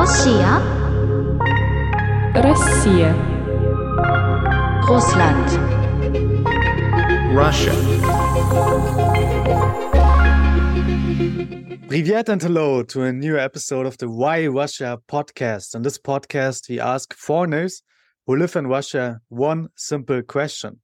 Россия, 0.00 0.61
Россия, 2.35 3.13
Russland, 4.87 5.49
Russia. 7.35 7.71
Privyet 11.89 12.29
and 12.29 12.41
hello 12.41 12.83
to 12.83 13.01
a 13.01 13.11
new 13.11 13.37
episode 13.37 13.85
of 13.87 13.97
the 13.97 14.07
Why 14.07 14.45
Russia 14.47 14.99
podcast. 15.07 15.75
On 15.75 15.81
this 15.81 15.97
podcast, 15.97 16.69
we 16.69 16.79
ask 16.79 17.13
foreigners 17.15 17.81
who 18.27 18.37
live 18.37 18.55
in 18.55 18.67
Russia 18.67 19.19
one 19.29 19.69
simple 19.75 20.21
question 20.21 20.79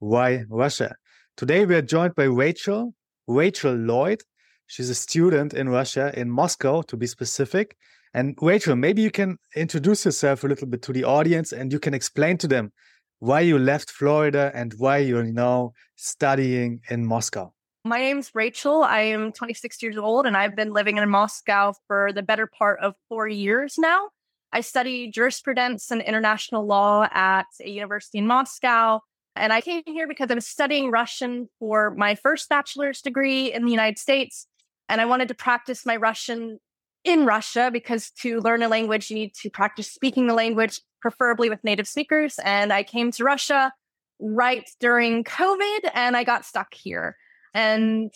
Why 0.00 0.44
Russia? 0.50 0.96
Today, 1.36 1.64
we 1.64 1.76
are 1.76 1.82
joined 1.82 2.16
by 2.16 2.24
Rachel, 2.24 2.94
Rachel 3.28 3.74
Lloyd. 3.74 4.22
She's 4.66 4.90
a 4.90 4.94
student 4.94 5.54
in 5.54 5.68
Russia, 5.68 6.12
in 6.14 6.28
Moscow 6.28 6.82
to 6.82 6.96
be 6.96 7.06
specific. 7.06 7.76
and 8.12 8.36
Rachel, 8.40 8.74
maybe 8.74 9.02
you 9.02 9.10
can 9.10 9.38
introduce 9.54 10.04
yourself 10.04 10.42
a 10.42 10.48
little 10.48 10.66
bit 10.66 10.82
to 10.82 10.92
the 10.92 11.04
audience 11.04 11.52
and 11.52 11.72
you 11.72 11.78
can 11.78 11.94
explain 11.94 12.38
to 12.38 12.48
them 12.48 12.72
why 13.20 13.40
you 13.40 13.58
left 13.58 13.90
Florida 13.90 14.50
and 14.54 14.74
why 14.78 14.98
you're 14.98 15.22
now 15.22 15.72
studying 15.96 16.80
in 16.88 17.06
Moscow. 17.06 17.52
My 17.84 17.98
name's 17.98 18.30
Rachel. 18.34 18.82
I 18.82 19.02
am 19.02 19.32
26 19.32 19.82
years 19.82 19.96
old 19.96 20.26
and 20.26 20.36
I've 20.36 20.56
been 20.56 20.72
living 20.72 20.98
in 20.98 21.08
Moscow 21.08 21.72
for 21.86 22.12
the 22.12 22.22
better 22.22 22.46
part 22.46 22.80
of 22.80 22.94
four 23.08 23.28
years 23.28 23.76
now. 23.78 24.08
I 24.52 24.62
study 24.62 25.10
jurisprudence 25.10 25.90
and 25.90 26.02
international 26.02 26.66
law 26.66 27.06
at 27.12 27.46
a 27.64 27.70
university 27.70 28.18
in 28.18 28.26
Moscow. 28.26 29.00
And 29.36 29.52
I 29.52 29.60
came 29.60 29.82
here 29.86 30.08
because 30.08 30.30
I'm 30.30 30.40
studying 30.40 30.90
Russian 30.90 31.48
for 31.60 31.94
my 31.94 32.16
first 32.16 32.48
bachelor's 32.48 33.00
degree 33.00 33.52
in 33.52 33.64
the 33.64 33.70
United 33.70 33.98
States. 33.98 34.46
And 34.88 35.00
I 35.00 35.06
wanted 35.06 35.28
to 35.28 35.34
practice 35.34 35.86
my 35.86 35.96
Russian 35.96 36.58
in 37.04 37.24
Russia 37.24 37.70
because 37.72 38.10
to 38.10 38.40
learn 38.40 38.62
a 38.62 38.68
language, 38.68 39.10
you 39.10 39.16
need 39.16 39.34
to 39.34 39.50
practice 39.50 39.90
speaking 39.90 40.26
the 40.26 40.34
language, 40.34 40.80
preferably 41.00 41.48
with 41.48 41.62
native 41.64 41.88
speakers. 41.88 42.38
And 42.44 42.72
I 42.72 42.82
came 42.82 43.10
to 43.12 43.24
Russia 43.24 43.72
right 44.20 44.68
during 44.80 45.24
COVID 45.24 45.90
and 45.94 46.16
I 46.16 46.24
got 46.24 46.44
stuck 46.44 46.74
here. 46.74 47.16
And 47.54 48.12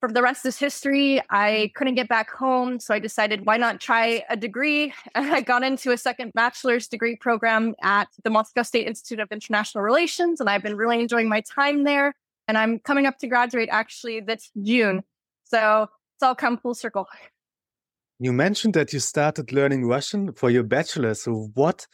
for 0.00 0.12
the 0.12 0.22
rest 0.22 0.44
is 0.46 0.58
history. 0.58 1.20
I 1.30 1.72
couldn't 1.74 1.94
get 1.94 2.08
back 2.08 2.30
home. 2.30 2.78
So 2.78 2.94
I 2.94 2.98
decided, 2.98 3.46
why 3.46 3.56
not 3.56 3.80
try 3.80 4.22
a 4.28 4.36
degree? 4.36 4.92
And 5.14 5.32
I 5.32 5.40
got 5.40 5.62
into 5.62 5.92
a 5.92 5.96
second 5.96 6.32
bachelor's 6.34 6.86
degree 6.86 7.16
program 7.16 7.74
at 7.82 8.08
the 8.22 8.30
Moscow 8.30 8.62
State 8.62 8.86
Institute 8.86 9.20
of 9.20 9.28
International 9.32 9.82
Relations. 9.82 10.40
And 10.40 10.50
I've 10.50 10.62
been 10.62 10.76
really 10.76 11.00
enjoying 11.00 11.28
my 11.28 11.40
time 11.40 11.84
there. 11.84 12.14
And 12.46 12.58
I'm 12.58 12.78
coming 12.80 13.06
up 13.06 13.18
to 13.18 13.26
graduate 13.26 13.68
actually 13.72 14.20
this 14.20 14.50
June. 14.62 15.02
So 15.44 15.88
it's 16.16 16.22
all 16.22 16.34
come 16.34 16.58
full 16.58 16.74
circle. 16.74 17.06
You 18.20 18.32
mentioned 18.32 18.74
that 18.74 18.92
you 18.92 19.00
started 19.00 19.52
learning 19.52 19.86
Russian 19.86 20.32
for 20.32 20.48
your 20.48 20.62
bachelor. 20.62 21.14
So, 21.14 21.50
what 21.54 21.86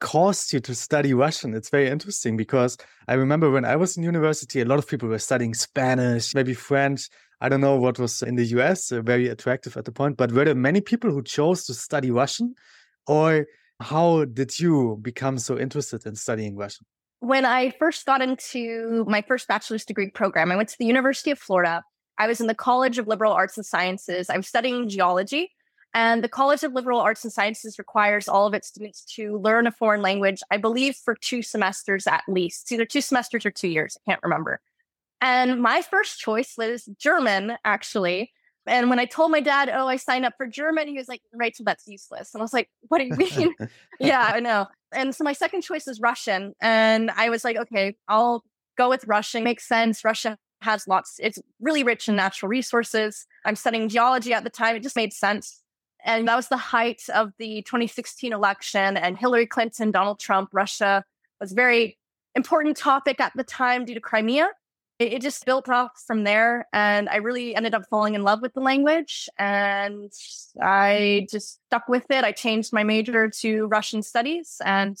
caused 0.00 0.52
you 0.52 0.58
to 0.60 0.74
study 0.74 1.14
Russian? 1.14 1.54
It's 1.54 1.70
very 1.70 1.88
interesting 1.88 2.36
because 2.36 2.76
I 3.06 3.14
remember 3.14 3.50
when 3.50 3.64
I 3.64 3.76
was 3.76 3.96
in 3.96 4.02
university, 4.02 4.60
a 4.60 4.64
lot 4.64 4.80
of 4.80 4.88
people 4.88 5.08
were 5.08 5.18
studying 5.18 5.54
Spanish, 5.54 6.34
maybe 6.34 6.54
French. 6.54 7.08
I 7.40 7.48
don't 7.48 7.60
know 7.60 7.76
what 7.76 7.98
was 8.00 8.20
in 8.22 8.34
the 8.34 8.44
US, 8.46 8.90
uh, 8.90 9.00
very 9.00 9.28
attractive 9.28 9.76
at 9.76 9.84
the 9.84 9.92
point, 9.92 10.16
but 10.16 10.32
were 10.32 10.44
there 10.44 10.54
many 10.54 10.80
people 10.80 11.10
who 11.10 11.22
chose 11.22 11.64
to 11.66 11.74
study 11.74 12.10
Russian? 12.10 12.54
Or 13.06 13.46
how 13.80 14.24
did 14.24 14.58
you 14.58 14.98
become 15.00 15.38
so 15.38 15.56
interested 15.56 16.04
in 16.04 16.16
studying 16.16 16.56
Russian? 16.56 16.84
When 17.20 17.44
I 17.44 17.70
first 17.78 18.06
got 18.06 18.22
into 18.22 19.04
my 19.06 19.22
first 19.22 19.46
bachelor's 19.46 19.84
degree 19.84 20.10
program, 20.10 20.50
I 20.50 20.56
went 20.56 20.70
to 20.70 20.78
the 20.78 20.86
University 20.86 21.30
of 21.30 21.38
Florida. 21.38 21.84
I 22.18 22.26
was 22.26 22.40
in 22.40 22.48
the 22.48 22.54
College 22.54 22.98
of 22.98 23.06
Liberal 23.06 23.32
Arts 23.32 23.56
and 23.56 23.64
Sciences. 23.64 24.28
I 24.28 24.36
was 24.36 24.48
studying 24.48 24.88
geology. 24.88 25.50
And 25.92 26.22
the 26.22 26.28
College 26.28 26.62
of 26.62 26.72
Liberal 26.72 27.00
Arts 27.00 27.24
and 27.24 27.32
Sciences 27.32 27.78
requires 27.78 28.28
all 28.28 28.46
of 28.46 28.54
its 28.54 28.68
students 28.68 29.04
to 29.16 29.38
learn 29.38 29.66
a 29.66 29.72
foreign 29.72 30.02
language, 30.02 30.40
I 30.50 30.56
believe, 30.56 30.94
for 30.96 31.14
two 31.14 31.42
semesters 31.42 32.06
at 32.06 32.22
least. 32.28 32.62
It's 32.62 32.72
either 32.72 32.84
two 32.84 33.00
semesters 33.00 33.44
or 33.44 33.50
two 33.50 33.68
years. 33.68 33.96
I 33.96 34.10
can't 34.10 34.22
remember. 34.22 34.60
And 35.20 35.60
my 35.60 35.82
first 35.82 36.20
choice 36.20 36.54
was 36.56 36.88
German, 36.98 37.56
actually. 37.64 38.32
And 38.66 38.88
when 38.88 38.98
I 38.98 39.04
told 39.04 39.32
my 39.32 39.40
dad, 39.40 39.70
oh, 39.72 39.88
I 39.88 39.96
signed 39.96 40.24
up 40.24 40.34
for 40.36 40.46
German, 40.46 40.86
he 40.86 40.96
was 40.96 41.08
like, 41.08 41.22
Rachel, 41.32 41.64
that's 41.64 41.86
useless. 41.88 42.34
And 42.34 42.40
I 42.40 42.44
was 42.44 42.52
like, 42.52 42.70
what 42.88 42.98
do 42.98 43.04
you 43.04 43.16
mean? 43.16 43.54
yeah, 44.00 44.30
I 44.32 44.40
know. 44.40 44.66
And 44.92 45.14
so 45.14 45.24
my 45.24 45.32
second 45.32 45.62
choice 45.62 45.88
is 45.88 46.00
Russian. 46.00 46.54
And 46.60 47.10
I 47.16 47.30
was 47.30 47.44
like, 47.44 47.56
okay, 47.56 47.96
I'll 48.06 48.44
go 48.78 48.88
with 48.88 49.06
Russian. 49.06 49.44
Makes 49.44 49.66
sense. 49.66 50.04
Russia 50.04 50.38
has 50.62 50.86
lots, 50.86 51.16
it's 51.18 51.38
really 51.60 51.82
rich 51.82 52.08
in 52.08 52.16
natural 52.16 52.48
resources. 52.48 53.26
I'm 53.44 53.56
studying 53.56 53.88
geology 53.88 54.34
at 54.34 54.44
the 54.44 54.50
time. 54.50 54.76
It 54.76 54.82
just 54.82 54.96
made 54.96 55.12
sense. 55.12 55.62
And 56.04 56.28
that 56.28 56.36
was 56.36 56.48
the 56.48 56.56
height 56.56 57.02
of 57.14 57.32
the 57.38 57.62
2016 57.62 58.32
election. 58.32 58.96
And 58.96 59.18
Hillary 59.18 59.46
Clinton, 59.46 59.90
Donald 59.90 60.18
Trump, 60.18 60.50
Russia 60.52 61.04
was 61.40 61.52
a 61.52 61.54
very 61.54 61.98
important 62.34 62.76
topic 62.76 63.20
at 63.20 63.32
the 63.34 63.44
time 63.44 63.84
due 63.84 63.94
to 63.94 64.00
Crimea. 64.00 64.48
It, 64.98 65.14
it 65.14 65.22
just 65.22 65.44
built 65.44 65.68
off 65.68 66.02
from 66.06 66.24
there. 66.24 66.68
And 66.72 67.08
I 67.08 67.16
really 67.16 67.54
ended 67.54 67.74
up 67.74 67.84
falling 67.90 68.14
in 68.14 68.22
love 68.22 68.42
with 68.42 68.54
the 68.54 68.60
language. 68.60 69.28
And 69.38 70.12
I 70.62 71.26
just 71.30 71.60
stuck 71.66 71.88
with 71.88 72.10
it. 72.10 72.24
I 72.24 72.32
changed 72.32 72.72
my 72.72 72.84
major 72.84 73.28
to 73.28 73.66
Russian 73.66 74.02
studies. 74.02 74.60
And 74.64 74.96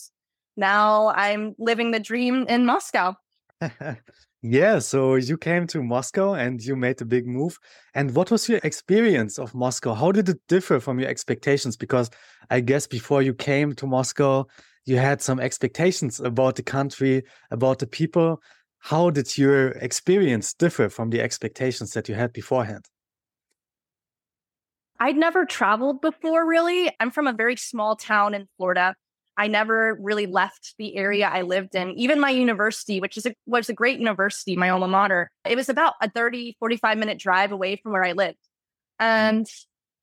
now 0.56 1.08
I'm 1.08 1.54
living 1.58 1.90
the 1.90 2.00
dream 2.00 2.46
in 2.48 2.66
Moscow. 2.66 3.14
Yeah, 4.42 4.78
so 4.78 5.16
you 5.16 5.36
came 5.36 5.66
to 5.66 5.82
Moscow 5.82 6.32
and 6.32 6.62
you 6.62 6.74
made 6.74 7.02
a 7.02 7.04
big 7.04 7.26
move. 7.26 7.58
And 7.94 8.14
what 8.14 8.30
was 8.30 8.48
your 8.48 8.60
experience 8.64 9.38
of 9.38 9.54
Moscow? 9.54 9.92
How 9.92 10.12
did 10.12 10.30
it 10.30 10.40
differ 10.48 10.80
from 10.80 10.98
your 10.98 11.10
expectations? 11.10 11.76
Because 11.76 12.08
I 12.48 12.60
guess 12.60 12.86
before 12.86 13.20
you 13.20 13.34
came 13.34 13.74
to 13.74 13.86
Moscow, 13.86 14.46
you 14.86 14.96
had 14.96 15.20
some 15.20 15.40
expectations 15.40 16.20
about 16.20 16.56
the 16.56 16.62
country, 16.62 17.22
about 17.50 17.80
the 17.80 17.86
people. 17.86 18.40
How 18.78 19.10
did 19.10 19.36
your 19.36 19.72
experience 19.72 20.54
differ 20.54 20.88
from 20.88 21.10
the 21.10 21.20
expectations 21.20 21.92
that 21.92 22.08
you 22.08 22.14
had 22.14 22.32
beforehand? 22.32 22.86
I'd 24.98 25.16
never 25.16 25.44
traveled 25.44 26.00
before, 26.00 26.46
really. 26.46 26.90
I'm 26.98 27.10
from 27.10 27.26
a 27.26 27.34
very 27.34 27.56
small 27.56 27.94
town 27.94 28.32
in 28.32 28.48
Florida. 28.56 28.94
I 29.40 29.46
never 29.46 29.96
really 29.98 30.26
left 30.26 30.74
the 30.76 30.94
area 30.98 31.26
I 31.26 31.40
lived 31.40 31.74
in. 31.74 31.92
Even 31.92 32.20
my 32.20 32.28
university, 32.28 33.00
which 33.00 33.16
is 33.16 33.24
a, 33.24 33.34
was 33.46 33.70
a 33.70 33.72
great 33.72 33.98
university, 33.98 34.54
my 34.54 34.68
alma 34.68 34.86
mater, 34.86 35.30
it 35.46 35.56
was 35.56 35.70
about 35.70 35.94
a 36.02 36.10
30, 36.10 36.58
45 36.60 36.98
minute 36.98 37.18
drive 37.18 37.50
away 37.50 37.76
from 37.76 37.92
where 37.92 38.04
I 38.04 38.12
lived. 38.12 38.36
Mm-hmm. 39.00 39.38
And 39.38 39.46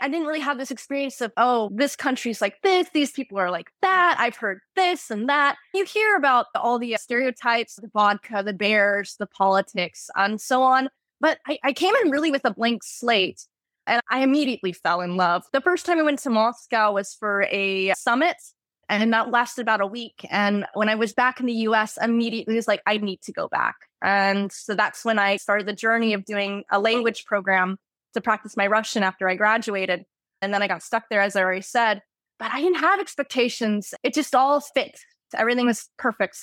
I 0.02 0.10
didn't 0.10 0.26
really 0.26 0.40
have 0.40 0.58
this 0.58 0.72
experience 0.72 1.22
of, 1.22 1.34
oh, 1.38 1.70
this 1.72 1.96
country's 1.96 2.42
like 2.42 2.56
this, 2.64 2.90
these 2.96 3.12
people 3.12 3.38
are 3.38 3.52
like 3.52 3.70
that. 3.84 4.16
I've 4.18 4.38
heard 4.38 4.60
this 4.76 5.12
and 5.12 5.30
that. 5.30 5.56
You 5.72 5.86
hear 5.86 6.16
about 6.16 6.48
all 6.56 6.80
the 6.80 6.98
stereotypes, 7.00 7.76
the 7.76 7.92
vodka, 7.94 8.42
the 8.42 8.54
bears, 8.54 9.18
the 9.20 9.28
politics, 9.28 10.10
and 10.16 10.42
so 10.42 10.64
on. 10.64 10.90
But 11.22 11.38
I, 11.46 11.60
I 11.64 11.74
came 11.74 11.94
in 12.04 12.10
really 12.10 12.32
with 12.32 12.44
a 12.44 12.56
blank 12.56 12.82
slate 12.84 13.46
and 13.86 14.02
I 14.10 14.24
immediately 14.24 14.74
fell 14.74 15.02
in 15.02 15.16
love. 15.16 15.44
The 15.54 15.62
first 15.62 15.86
time 15.86 16.00
I 16.00 16.04
went 16.04 16.20
to 16.20 16.32
Moscow 16.32 16.94
was 16.94 17.14
for 17.14 17.44
a 17.52 17.94
summit 17.94 18.38
and 18.90 19.12
that 19.14 19.32
lasted 19.32 19.62
about 19.62 19.82
a 19.82 19.88
week. 19.88 20.26
And 20.30 20.66
when 20.74 20.90
I 20.90 20.96
was 20.96 21.14
back 21.14 21.40
in 21.40 21.46
the 21.46 21.54
US, 21.54 21.98
immediately 22.02 22.56
was 22.56 22.68
like, 22.68 22.82
I 22.86 22.98
need 22.98 23.22
to 23.24 23.34
go 23.34 23.48
back. 23.48 23.76
And 24.02 24.52
so 24.52 24.76
that's 24.76 25.04
when 25.04 25.20
I 25.20 25.38
started 25.38 25.68
the 25.68 25.74
journey 25.74 26.14
of 26.14 26.26
doing 26.26 26.64
a 26.72 26.80
language 26.80 27.26
program 27.26 27.78
to 28.14 28.22
practice 28.22 28.56
my 28.56 28.68
Russian 28.68 29.04
after 29.04 29.28
I 29.28 29.36
graduated. 29.36 30.06
And 30.42 30.54
then 30.54 30.62
I 30.62 30.68
got 30.68 30.84
stuck 30.84 31.04
there, 31.10 31.22
as 31.22 31.36
I 31.36 31.42
already 31.42 31.62
said. 31.62 32.02
But 32.40 32.52
I 32.54 32.62
didn't 32.62 32.80
have 32.80 33.00
expectations. 33.00 33.94
It 34.04 34.14
just 34.14 34.36
all 34.36 34.62
fit. 34.62 35.00
Everything 35.36 35.66
was 35.66 35.90
perfect. 35.98 36.38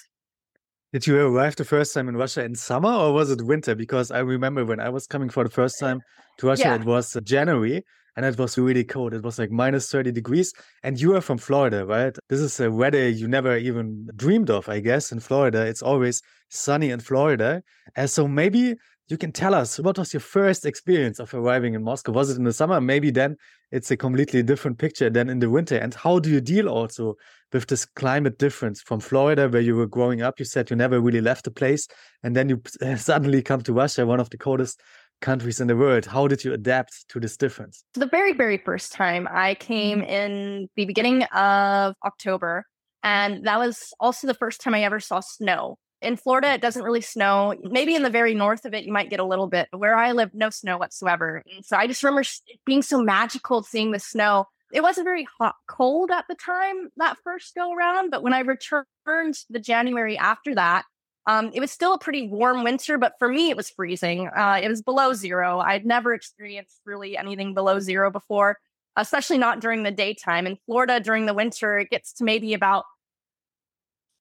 Did 0.93 1.07
you 1.07 1.19
arrive 1.19 1.57
the 1.57 1.65
first 1.65 1.95
time 1.95 2.09
in 2.09 2.17
Russia 2.17 2.45
in 2.45 2.55
summer 2.55 2.93
or 2.93 3.13
was 3.13 3.31
it 3.31 3.43
winter? 3.43 3.75
Because 3.75 4.11
I 4.11 4.19
remember 4.21 4.65
when 4.65 4.81
I 4.81 4.91
was 4.91 5.07
coming 5.07 5.29
for 5.29 5.45
the 5.45 5.51
first 5.51 5.79
time 5.81 6.01
to 6.39 6.47
Russia, 6.47 6.63
Yeah. 6.65 6.75
it 6.77 6.85
was 6.85 7.17
uh, 7.17 7.21
January 7.21 7.83
and 8.17 8.25
it 8.25 8.39
was 8.39 8.57
really 8.59 8.85
cold. 8.85 9.15
It 9.15 9.23
was 9.23 9.39
like 9.39 9.51
minus 9.51 9.91
30 9.91 10.13
degrees. 10.13 10.53
And 10.83 11.01
you 11.01 11.17
are 11.17 11.21
from 11.21 11.39
Florida, 11.39 11.85
right? 11.85 12.17
This 12.29 12.41
is 12.41 12.61
a 12.61 12.71
weather 12.71 13.09
you 13.09 13.29
never 13.29 13.57
even 13.57 14.09
dreamed 14.15 14.51
of, 14.51 14.69
I 14.69 14.81
guess. 14.81 15.13
In 15.13 15.21
Florida, 15.21 15.67
it's 15.67 15.83
always 15.83 16.23
sunny 16.49 16.91
in 16.91 17.01
Florida. 17.01 17.63
And 17.97 18.09
so 18.09 18.29
maybe 18.29 18.77
you 19.09 19.19
can 19.19 19.33
tell 19.33 19.55
us 19.55 19.79
what 19.79 19.99
was 19.99 20.15
your 20.15 20.21
first 20.21 20.65
experience 20.65 21.19
of 21.19 21.35
arriving 21.35 21.75
in 21.75 21.83
Moscow? 21.83 22.13
Was 22.13 22.31
it 22.31 22.39
in 22.39 22.45
the 22.45 22.53
summer? 22.53 22.81
Maybe 22.81 23.11
then 23.11 23.37
it's 23.71 23.91
a 23.91 23.97
completely 23.97 24.43
different 24.43 24.79
picture 24.79 25.11
than 25.11 25.29
in 25.29 25.41
the 25.41 25.51
winter. 25.51 25.77
And 25.77 25.93
how 25.93 26.21
do 26.21 26.31
you 26.31 26.41
deal 26.41 26.69
also 26.69 27.17
with 27.53 27.67
this 27.67 27.85
climate 27.85 28.39
difference 28.39 28.81
from 28.81 29.01
Florida, 29.01 29.49
where 29.49 29.61
you 29.61 29.77
were 29.77 29.87
growing 29.87 30.23
up? 30.23 30.39
You 30.39 30.45
said 30.45 30.71
you 30.71 30.77
never 30.77 31.01
really 31.01 31.21
left 31.21 31.45
the 31.45 31.51
place, 31.51 31.87
and 32.23 32.35
then 32.35 32.49
you 32.49 32.63
suddenly 32.97 33.43
come 33.43 33.63
to 33.63 33.73
Russia, 33.73 34.07
one 34.07 34.21
of 34.21 34.31
the 34.31 34.39
coldest 34.39 34.81
countries 35.25 35.59
in 35.61 35.67
the 35.67 35.77
world. 35.77 36.05
How 36.05 36.29
did 36.29 36.45
you 36.45 36.53
adapt 36.53 37.09
to 37.09 37.19
this 37.19 37.37
difference? 37.37 37.83
So 37.95 38.01
the 38.01 38.07
very, 38.07 38.35
very 38.35 38.59
first 38.59 38.93
time 38.93 39.27
I 39.31 39.55
came 39.55 40.01
mm-hmm. 40.01 40.11
in 40.11 40.69
the 40.77 40.85
beginning 40.85 41.25
of 41.25 41.95
October, 42.05 42.67
and 43.03 43.45
that 43.47 43.59
was 43.59 43.93
also 43.99 44.27
the 44.27 44.35
first 44.35 44.61
time 44.61 44.75
I 44.75 44.83
ever 44.85 45.01
saw 45.01 45.21
snow. 45.21 45.79
In 46.03 46.17
Florida, 46.17 46.53
it 46.53 46.61
doesn't 46.61 46.83
really 46.83 47.01
snow. 47.01 47.55
Maybe 47.63 47.95
in 47.95 48.03
the 48.03 48.11
very 48.11 48.35
north 48.35 48.67
of 48.67 48.75
it, 48.75 48.85
you 48.85 48.93
might 48.93 49.09
get 49.09 49.21
a 49.21 49.25
little 49.25 49.47
bit. 49.47 49.69
Where 49.73 49.97
I 49.97 50.13
live, 50.13 50.31
no 50.35 50.51
snow 50.51 50.77
whatsoever. 50.77 51.43
And 51.57 51.65
so 51.65 51.79
I 51.79 51.87
just 51.87 52.03
remember 52.03 52.29
being 52.67 52.83
so 52.83 53.01
magical 53.03 53.63
seeing 53.63 53.93
the 53.93 53.99
snow. 53.99 54.45
It 54.73 54.83
wasn't 54.83 55.07
very 55.07 55.27
hot, 55.39 55.55
cold 55.67 56.11
at 56.11 56.27
the 56.29 56.35
time 56.35 56.91
that 56.99 57.17
first 57.25 57.55
go 57.55 57.73
around, 57.73 58.11
but 58.11 58.23
when 58.23 58.35
I 58.35 58.41
returned 58.41 59.37
the 59.49 59.61
January 59.61 60.19
after 60.19 60.55
that, 60.57 60.85
um, 61.27 61.51
it 61.55 61.61
was 61.61 61.71
still 61.71 61.95
a 61.95 61.99
pretty 61.99 62.29
warm 62.29 62.65
winter, 62.65 62.99
but 62.99 63.15
for 63.19 63.29
me, 63.29 63.51
it 63.51 63.57
was 63.57 63.71
freezing. 63.71 64.29
Uh, 64.29 64.61
it 64.63 64.69
was 64.69 64.83
below 64.83 65.15
zero. 65.15 65.59
I'd 65.59 65.87
never 65.87 66.13
experienced 66.13 66.81
really 66.85 67.17
anything 67.17 67.55
below 67.55 67.81
zero 67.81 68.11
before, 68.11 68.59
especially 68.97 69.39
not 69.39 69.61
during 69.61 69.85
the 69.85 69.91
daytime. 69.91 70.47
In 70.47 70.59
Florida, 70.67 71.01
during 71.01 71.25
the 71.27 71.35
winter, 71.35 71.79
it 71.79 71.91
gets 71.91 72.13
to 72.15 72.25
maybe 72.25 72.53
about 72.53 72.85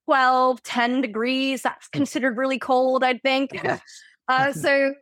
12, 0.05 0.63
10 0.63 1.01
degrees. 1.01 1.61
That's 1.61 1.87
hmm. 1.91 1.97
considered 1.97 2.37
really 2.37 2.59
cold, 2.59 3.03
I 3.03 3.17
think. 3.17 3.51
uh, 4.27 4.53
so, 4.53 4.93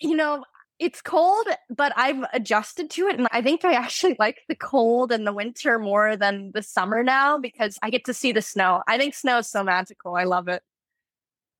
you 0.00 0.16
know, 0.16 0.44
it's 0.78 1.00
cold, 1.00 1.46
but 1.70 1.92
I've 1.96 2.22
adjusted 2.32 2.90
to 2.90 3.08
it. 3.08 3.18
And 3.18 3.28
I 3.32 3.42
think 3.42 3.64
I 3.64 3.74
actually 3.74 4.16
like 4.18 4.42
the 4.48 4.54
cold 4.54 5.12
and 5.12 5.26
the 5.26 5.32
winter 5.32 5.78
more 5.78 6.16
than 6.16 6.50
the 6.54 6.62
summer 6.62 7.02
now 7.02 7.38
because 7.38 7.78
I 7.82 7.90
get 7.90 8.04
to 8.06 8.14
see 8.14 8.32
the 8.32 8.42
snow. 8.42 8.82
I 8.86 8.98
think 8.98 9.14
snow 9.14 9.38
is 9.38 9.48
so 9.48 9.64
magical. 9.64 10.14
I 10.14 10.24
love 10.24 10.48
it. 10.48 10.62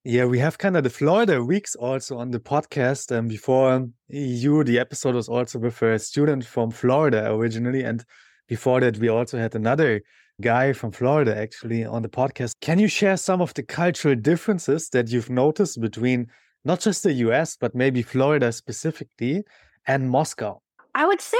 Yeah, 0.05 0.27
we 0.27 0.39
have 0.39 0.59
kind 0.59 0.77
of 0.77 0.85
the 0.85 0.91
Florida 0.91 1.43
weeks 1.43 1.75
also 1.75 2.19
on 2.19 2.31
the 2.31 2.39
podcast. 2.39 3.11
And 3.11 3.29
before 3.29 3.89
you, 4.07 4.63
the 4.63 4.79
episode 4.79 5.17
was 5.17 5.29
also 5.29 5.59
with 5.59 5.83
a 5.83 5.99
student 5.99 6.45
from 6.45 6.71
Florida 6.71 7.33
originally. 7.33 7.83
And 7.83 8.05
before 8.47 8.81
that, 8.81 8.99
we 8.99 9.09
also 9.09 9.37
had 9.37 9.57
another 9.57 10.03
guy 10.41 10.73
from 10.73 10.93
Florida 10.93 11.37
actually 11.37 11.85
on 11.85 12.03
the 12.03 12.09
podcast. 12.09 12.55
Can 12.61 12.79
you 12.79 12.87
share 12.87 13.17
some 13.17 13.41
of 13.41 13.55
the 13.55 13.65
cultural 13.65 14.15
differences 14.15 14.91
that 14.91 15.09
you've 15.11 15.31
noticed 15.31 15.81
between 15.81 16.29
not 16.67 16.81
just 16.81 17.05
the 17.05 17.13
US, 17.13 17.57
but 17.57 17.75
maybe 17.75 18.03
Florida 18.03 18.51
specifically 18.51 19.45
and 19.87 20.11
Moscow? 20.11 20.61
I 20.97 21.07
would 21.07 21.21
say, 21.21 21.39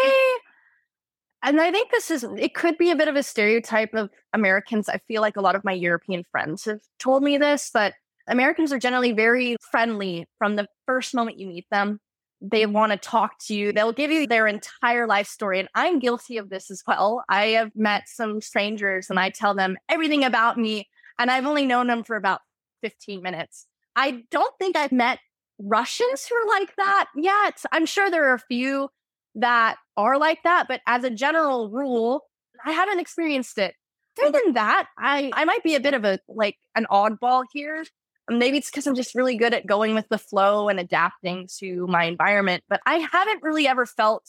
and 1.43 1.61
I 1.61 1.73
think 1.73 1.91
this 1.91 2.13
is, 2.13 2.25
it 2.39 2.55
could 2.55 2.79
be 2.79 2.93
a 2.93 2.97
bit 2.97 3.09
of 3.09 3.17
a 3.17 3.25
stereotype 3.25 3.93
of 3.95 4.09
Americans. 4.33 4.89
I 4.89 4.99
feel 5.09 5.23
like 5.23 5.37
a 5.37 5.41
lot 5.41 5.57
of 5.57 5.65
my 5.65 5.73
European 5.73 6.23
friends 6.31 6.65
have 6.67 6.79
told 7.01 7.25
me 7.25 7.39
this, 7.39 7.71
but 7.75 7.95
Americans 8.29 8.73
are 8.73 8.79
generally 8.79 9.13
very 9.13 9.57
friendly 9.71 10.27
from 10.39 10.55
the 10.55 10.69
first 10.87 11.13
moment 11.13 11.41
you 11.41 11.49
meet 11.49 11.67
them. 11.73 11.99
They 12.41 12.67
want 12.67 12.93
to 12.93 12.99
talk 12.99 13.33
to 13.47 13.55
you. 13.55 13.73
They'll 13.73 13.93
give 13.93 14.13
you 14.13 14.29
their 14.29 14.47
entire 14.47 15.09
life 15.09 15.27
story. 15.27 15.59
And 15.59 15.69
I'm 15.75 15.99
guilty 15.99 16.37
of 16.37 16.51
this 16.51 16.71
as 16.71 16.85
well. 16.87 17.25
I 17.29 17.47
have 17.47 17.71
met 17.75 18.05
some 18.07 18.41
strangers 18.41 19.11
and 19.11 19.19
I 19.19 19.31
tell 19.31 19.55
them 19.55 19.77
everything 19.89 20.23
about 20.23 20.57
me. 20.57 20.89
And 21.19 21.31
I've 21.31 21.47
only 21.47 21.67
known 21.67 21.89
them 21.89 22.05
for 22.05 22.15
about 22.15 22.43
15 22.83 23.23
minutes. 23.23 23.67
I 23.97 24.23
don't 24.31 24.55
think 24.59 24.77
I've 24.77 24.93
met 24.93 25.19
Russians 25.59 26.27
who 26.27 26.35
are 26.37 26.47
like 26.47 26.77
that 26.77 27.07
yet. 27.17 27.63
I'm 27.73 27.87
sure 27.87 28.11
there 28.11 28.29
are 28.31 28.35
a 28.35 28.39
few 28.39 28.91
that 29.35 29.77
are 29.97 30.19
like 30.19 30.43
that, 30.45 30.67
but 30.69 30.81
as 30.87 31.03
a 31.03 31.11
general 31.11 31.71
rule, 31.71 32.23
I 32.65 32.73
haven't 32.73 33.01
experienced 33.01 33.59
it. 33.59 33.75
Other 34.23 34.41
than 34.45 34.55
that, 34.55 34.89
I, 34.99 35.31
I 35.35 35.45
might 35.45 35.63
be 35.63 35.75
a 35.75 35.81
bit 35.81 35.93
of 35.93 36.05
a 36.05 36.19
like 36.29 36.57
an 36.75 36.87
oddball 36.91 37.45
here. 37.53 37.85
Maybe 38.31 38.59
it's 38.59 38.71
because 38.71 38.87
I'm 38.87 38.95
just 38.95 39.15
really 39.15 39.37
good 39.37 39.55
at 39.55 39.67
going 39.67 39.95
with 39.95 40.09
the 40.09 40.19
flow 40.19 40.69
and 40.69 40.81
adapting 40.81 41.49
to 41.59 41.87
my 41.87 42.05
environment, 42.05 42.65
but 42.69 42.81
I 42.87 42.97
haven't 42.97 43.43
really 43.43 43.69
ever 43.69 43.87
felt 43.87 44.29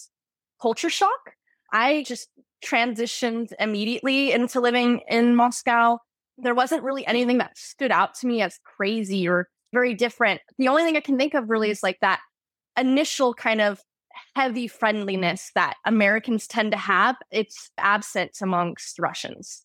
culture 0.62 0.90
shock. 0.90 1.34
I 1.72 2.04
just 2.06 2.30
transitioned 2.63 3.54
immediately 3.60 4.31
into 4.31 4.60
living 4.60 5.02
in 5.08 5.36
Moscow. 5.36 6.00
There 6.38 6.56
wasn't 6.56 6.84
really 6.84 7.08
anything 7.08 7.38
that 7.40 7.58
stood 7.58 7.92
out 7.92 8.13
to 8.16 8.28
me 8.28 8.42
as 8.42 8.60
crazy 8.63 9.28
or 9.28 9.48
very 9.74 9.94
different. 9.94 10.42
The 10.58 10.68
only 10.68 10.84
thing 10.84 10.98
I 10.98 11.02
can 11.02 11.18
think 11.18 11.34
of 11.34 11.50
really 11.50 11.69
is 11.69 11.84
like 11.84 12.00
that 12.02 12.22
initial 12.78 13.34
kind 13.34 13.62
of 13.62 13.81
heavy 14.36 14.68
friendliness 14.68 15.52
that 15.56 15.75
Americans 15.86 16.48
tend 16.48 16.72
to 16.72 16.78
have. 16.78 17.16
It's 17.31 17.69
absent 17.78 18.38
amongst 18.42 19.00
Russians. 19.00 19.64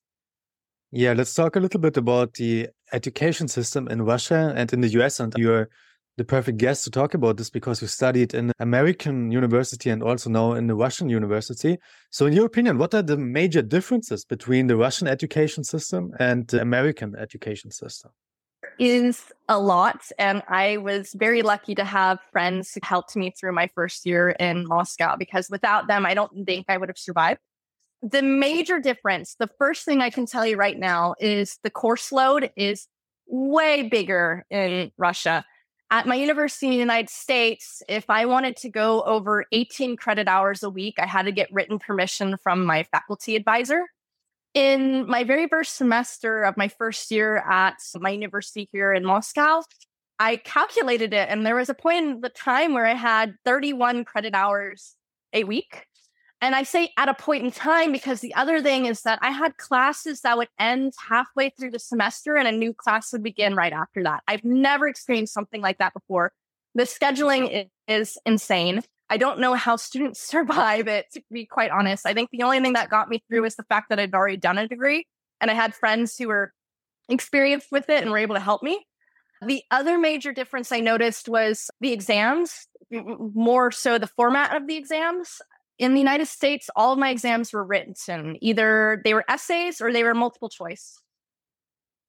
Yeah, 0.91 1.15
let's 1.15 1.35
talk 1.35 1.57
a 1.57 1.61
little 1.61 1.81
bit 1.81 1.97
about 1.97 2.35
the 2.35 2.69
education 2.93 3.49
system 3.49 3.89
in 3.89 4.03
Russia 4.03 4.53
and 4.55 4.71
in 4.73 4.83
the 4.83 4.89
US. 5.01 5.21
And 5.21 5.33
you're 5.39 5.71
the 6.19 6.25
perfect 6.25 6.59
guest 6.59 6.85
to 6.85 6.91
talk 6.91 7.15
about 7.15 7.39
this 7.39 7.49
because 7.49 7.81
you 7.81 7.89
studied 7.89 8.35
in 8.35 8.53
American 8.59 9.31
university 9.31 9.89
and 9.89 10.03
also 10.03 10.29
now 10.29 10.53
in 10.53 10.67
the 10.67 10.75
Russian 10.75 11.09
university. 11.09 11.79
So, 12.11 12.27
in 12.27 12.35
your 12.35 12.45
opinion, 12.45 12.77
what 12.77 12.95
are 12.95 13.03
the 13.03 13.17
major 13.17 13.63
differences 13.63 14.25
between 14.27 14.67
the 14.67 14.77
Russian 14.77 15.09
education 15.09 15.65
system 15.65 16.13
and 16.19 16.47
the 16.49 16.61
American 16.61 17.17
education 17.17 17.71
system? 17.71 18.11
Is 18.79 19.25
a 19.49 19.59
lot. 19.59 20.11
And 20.19 20.43
I 20.49 20.79
was 20.79 21.13
very 21.13 21.43
lucky 21.43 21.75
to 21.75 21.85
have 21.85 22.19
friends 22.33 22.73
who 22.73 22.81
helped 22.83 23.17
me 23.17 23.31
through 23.31 23.53
my 23.53 23.69
first 23.75 24.07
year 24.07 24.31
in 24.31 24.67
Moscow 24.67 25.17
because 25.17 25.49
without 25.51 25.87
them, 25.87 26.07
I 26.07 26.15
don't 26.15 26.47
think 26.47 26.67
I 26.69 26.77
would 26.77 26.89
have 26.89 26.99
survived. 26.99 27.41
The 28.03 28.23
major 28.23 28.81
difference, 28.81 29.37
the 29.39 29.51
first 29.59 29.85
thing 29.85 30.01
I 30.01 30.11
can 30.11 30.27
tell 30.27 30.45
you 30.45 30.57
right 30.57 30.79
now 30.79 31.15
is 31.21 31.59
the 31.63 31.71
course 31.71 32.11
load 32.11 32.51
is 32.57 32.89
way 33.27 33.89
bigger 33.89 34.45
in 34.51 34.91
Russia. 34.99 35.45
At 35.91 36.07
my 36.07 36.15
university 36.15 36.67
in 36.67 36.73
the 36.73 36.79
United 36.79 37.11
States, 37.11 37.83
if 37.89 38.09
I 38.09 38.25
wanted 38.27 38.57
to 38.59 38.71
go 38.71 39.03
over 39.03 39.45
18 39.53 39.97
credit 39.97 40.27
hours 40.27 40.63
a 40.63 40.71
week, 40.71 40.95
I 40.99 41.07
had 41.07 41.27
to 41.27 41.33
get 41.33 41.53
written 41.53 41.79
permission 41.79 42.37
from 42.43 42.65
my 42.65 42.83
faculty 42.85 43.37
advisor 43.37 43.85
in 44.55 45.07
my 45.09 45.25
very 45.25 45.49
first 45.49 45.77
semester 45.77 46.43
of 46.43 46.57
my 46.57 46.69
first 46.69 47.11
year 47.11 47.37
at 47.39 47.79
my 47.99 48.11
university 48.11 48.69
here 48.73 48.93
in 48.93 49.05
Moscow, 49.05 49.63
I 50.19 50.37
calculated 50.37 51.13
it, 51.13 51.29
and 51.29 51.45
there 51.45 51.57
was 51.57 51.69
a 51.69 51.75
point 51.75 52.05
in 52.05 52.21
the 52.21 52.29
time 52.29 52.75
where 52.75 52.87
I 52.87 52.95
had 52.95 53.35
31 53.45 54.05
credit 54.05 54.35
hours 54.35 54.95
a 55.33 55.45
week. 55.45 55.87
And 56.41 56.57
I 56.57 56.65
say 56.65 56.93
at 56.97 57.09
a 57.09 57.15
point 57.15 57.45
in 57.45 57.53
time 57.53 57.93
because 57.93 58.21
the 58.21 58.35
other 58.35 58.61
thing 58.61 58.87
is 58.87 59.03
that 59.03 59.21
I 59.23 59.31
had 59.31 59.57
classes 59.59 60.23
that 60.23 60.37
would 60.37 60.49
end 60.59 60.93
halfway 61.09 61.51
through 61.51 61.71
the 61.71 61.79
semester 61.79 62.37
and 62.37 62.49
a 62.49 62.53
new 62.53 62.75
class 62.75 63.13
would 63.13 63.23
begin 63.23 63.55
right 63.55 63.73
after 63.73 64.03
that. 64.03 64.25
I've 64.27 64.45
never 64.45 64.89
experienced 64.89 65.35
something 65.35 65.61
like 65.61 65.79
that 65.79 65.95
before. 65.95 66.33
The 66.75 66.83
scheduling 66.83 67.69
is 67.87 68.19
insane. 68.27 68.83
I 69.13 69.19
don't 69.19 69.41
know 69.41 69.53
how 69.53 69.77
students 69.77 70.21
survive 70.27 70.89
it, 70.89 71.13
to 71.13 71.23
be 71.31 71.45
quite 71.45 71.71
honest. 71.71 72.07
I 72.07 72.15
think 72.15 72.31
the 72.31 72.45
only 72.45 72.61
thing 72.61 72.73
that 72.73 72.89
got 72.89 73.11
me 73.11 73.23
through 73.29 73.41
mm. 73.41 73.45
was 73.45 73.57
the 73.57 73.65
fact 73.65 73.91
that 73.91 74.01
I'd 74.01 74.15
already 74.15 74.39
done 74.39 74.57
a 74.57 74.67
degree 74.67 75.07
and 75.39 75.51
I 75.51 75.55
had 75.55 75.75
friends 75.75 76.17
who 76.17 76.29
were 76.29 76.55
experienced 77.11 77.67
with 77.71 77.91
it 77.91 78.03
and 78.03 78.11
were 78.11 78.19
able 78.19 78.37
to 78.37 78.41
help 78.41 78.63
me. 78.63 78.87
The 79.45 79.63
other 79.71 79.99
major 79.99 80.33
difference 80.33 80.73
I 80.73 80.81
noticed 80.81 81.29
was 81.29 81.69
the 81.81 81.93
exams, 81.93 82.69
more 82.91 83.71
so 83.71 83.99
the 83.99 84.07
format 84.07 84.57
of 84.57 84.67
the 84.67 84.77
exams. 84.77 85.43
In 85.79 85.93
the 85.93 86.01
United 86.01 86.29
States, 86.29 86.71
all 86.75 86.93
of 86.93 86.99
my 86.99 87.11
exams 87.11 87.53
were 87.53 87.65
written. 87.65 87.95
And 88.09 88.39
either 88.41 89.03
they 89.05 89.13
were 89.13 89.25
essays 89.29 89.81
or 89.83 89.93
they 89.93 90.05
were 90.05 90.15
multiple 90.15 90.49
choice. 90.49 90.97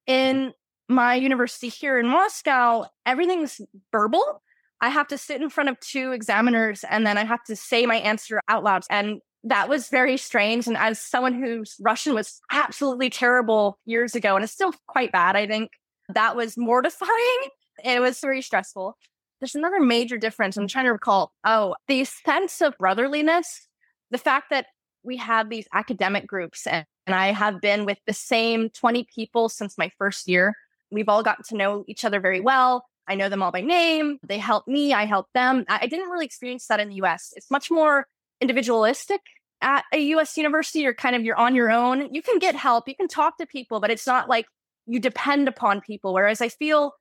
Mm. 0.08 0.12
In 0.14 0.52
my 0.88 1.16
university 1.16 1.68
here 1.68 1.98
in 1.98 2.06
Moscow, 2.06 2.84
everything's 3.04 3.60
verbal 3.92 4.42
I 4.84 4.90
have 4.90 5.08
to 5.08 5.18
sit 5.18 5.40
in 5.40 5.48
front 5.48 5.70
of 5.70 5.80
two 5.80 6.12
examiners 6.12 6.84
and 6.90 7.06
then 7.06 7.16
I 7.16 7.24
have 7.24 7.42
to 7.44 7.56
say 7.56 7.86
my 7.86 7.96
answer 7.96 8.38
out 8.48 8.62
loud. 8.62 8.82
And 8.90 9.20
that 9.42 9.70
was 9.70 9.88
very 9.88 10.18
strange. 10.18 10.66
And 10.66 10.76
as 10.76 11.00
someone 11.00 11.32
whose 11.32 11.76
Russian 11.80 12.12
was 12.14 12.42
absolutely 12.52 13.08
terrible 13.08 13.78
years 13.86 14.14
ago, 14.14 14.34
and 14.36 14.44
it's 14.44 14.52
still 14.52 14.74
quite 14.86 15.10
bad, 15.10 15.36
I 15.36 15.46
think 15.46 15.70
that 16.10 16.36
was 16.36 16.56
mortifying. 16.56 17.10
It 17.84 17.98
was 18.00 18.20
very 18.20 18.40
stressful. 18.40 18.96
There's 19.40 19.56
another 19.56 19.80
major 19.80 20.16
difference. 20.16 20.56
I'm 20.56 20.68
trying 20.68 20.84
to 20.84 20.92
recall. 20.92 21.32
Oh, 21.44 21.74
the 21.88 22.04
sense 22.04 22.60
of 22.60 22.78
brotherliness, 22.78 23.66
the 24.12 24.18
fact 24.18 24.50
that 24.50 24.66
we 25.02 25.16
have 25.16 25.50
these 25.50 25.66
academic 25.74 26.24
groups, 26.24 26.68
and, 26.68 26.86
and 27.08 27.16
I 27.16 27.32
have 27.32 27.60
been 27.60 27.84
with 27.84 27.98
the 28.06 28.12
same 28.12 28.70
20 28.70 29.08
people 29.12 29.48
since 29.48 29.76
my 29.76 29.90
first 29.98 30.28
year. 30.28 30.54
We've 30.92 31.08
all 31.08 31.24
gotten 31.24 31.42
to 31.48 31.56
know 31.56 31.82
each 31.88 32.04
other 32.04 32.20
very 32.20 32.40
well. 32.40 32.84
I 33.06 33.14
know 33.14 33.28
them 33.28 33.42
all 33.42 33.52
by 33.52 33.60
name. 33.60 34.18
They 34.26 34.38
help 34.38 34.66
me. 34.66 34.92
I 34.92 35.04
help 35.04 35.26
them. 35.34 35.64
I 35.68 35.86
didn't 35.86 36.08
really 36.08 36.24
experience 36.24 36.66
that 36.68 36.80
in 36.80 36.88
the 36.88 36.96
US. 36.96 37.32
It's 37.36 37.50
much 37.50 37.70
more 37.70 38.06
individualistic 38.40 39.20
at 39.60 39.84
a 39.92 39.98
US 39.98 40.36
university. 40.36 40.80
You're 40.80 40.94
kind 40.94 41.16
of 41.16 41.22
you're 41.22 41.36
on 41.36 41.54
your 41.54 41.70
own. 41.70 42.12
You 42.12 42.22
can 42.22 42.38
get 42.38 42.54
help. 42.54 42.88
You 42.88 42.96
can 42.96 43.08
talk 43.08 43.38
to 43.38 43.46
people, 43.46 43.80
but 43.80 43.90
it's 43.90 44.06
not 44.06 44.28
like 44.28 44.46
you 44.86 45.00
depend 45.00 45.48
upon 45.48 45.80
people. 45.80 46.12
Whereas 46.14 46.40
I 46.40 46.48
feel 46.48 46.92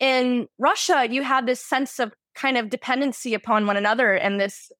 in 0.00 0.48
Russia, 0.58 1.06
you 1.08 1.22
have 1.22 1.46
this 1.46 1.60
sense 1.60 1.98
of 1.98 2.12
kind 2.34 2.56
of 2.56 2.68
dependency 2.68 3.34
upon 3.34 3.66
one 3.66 3.76
another 3.76 4.12
and 4.12 4.40
this 4.40 4.70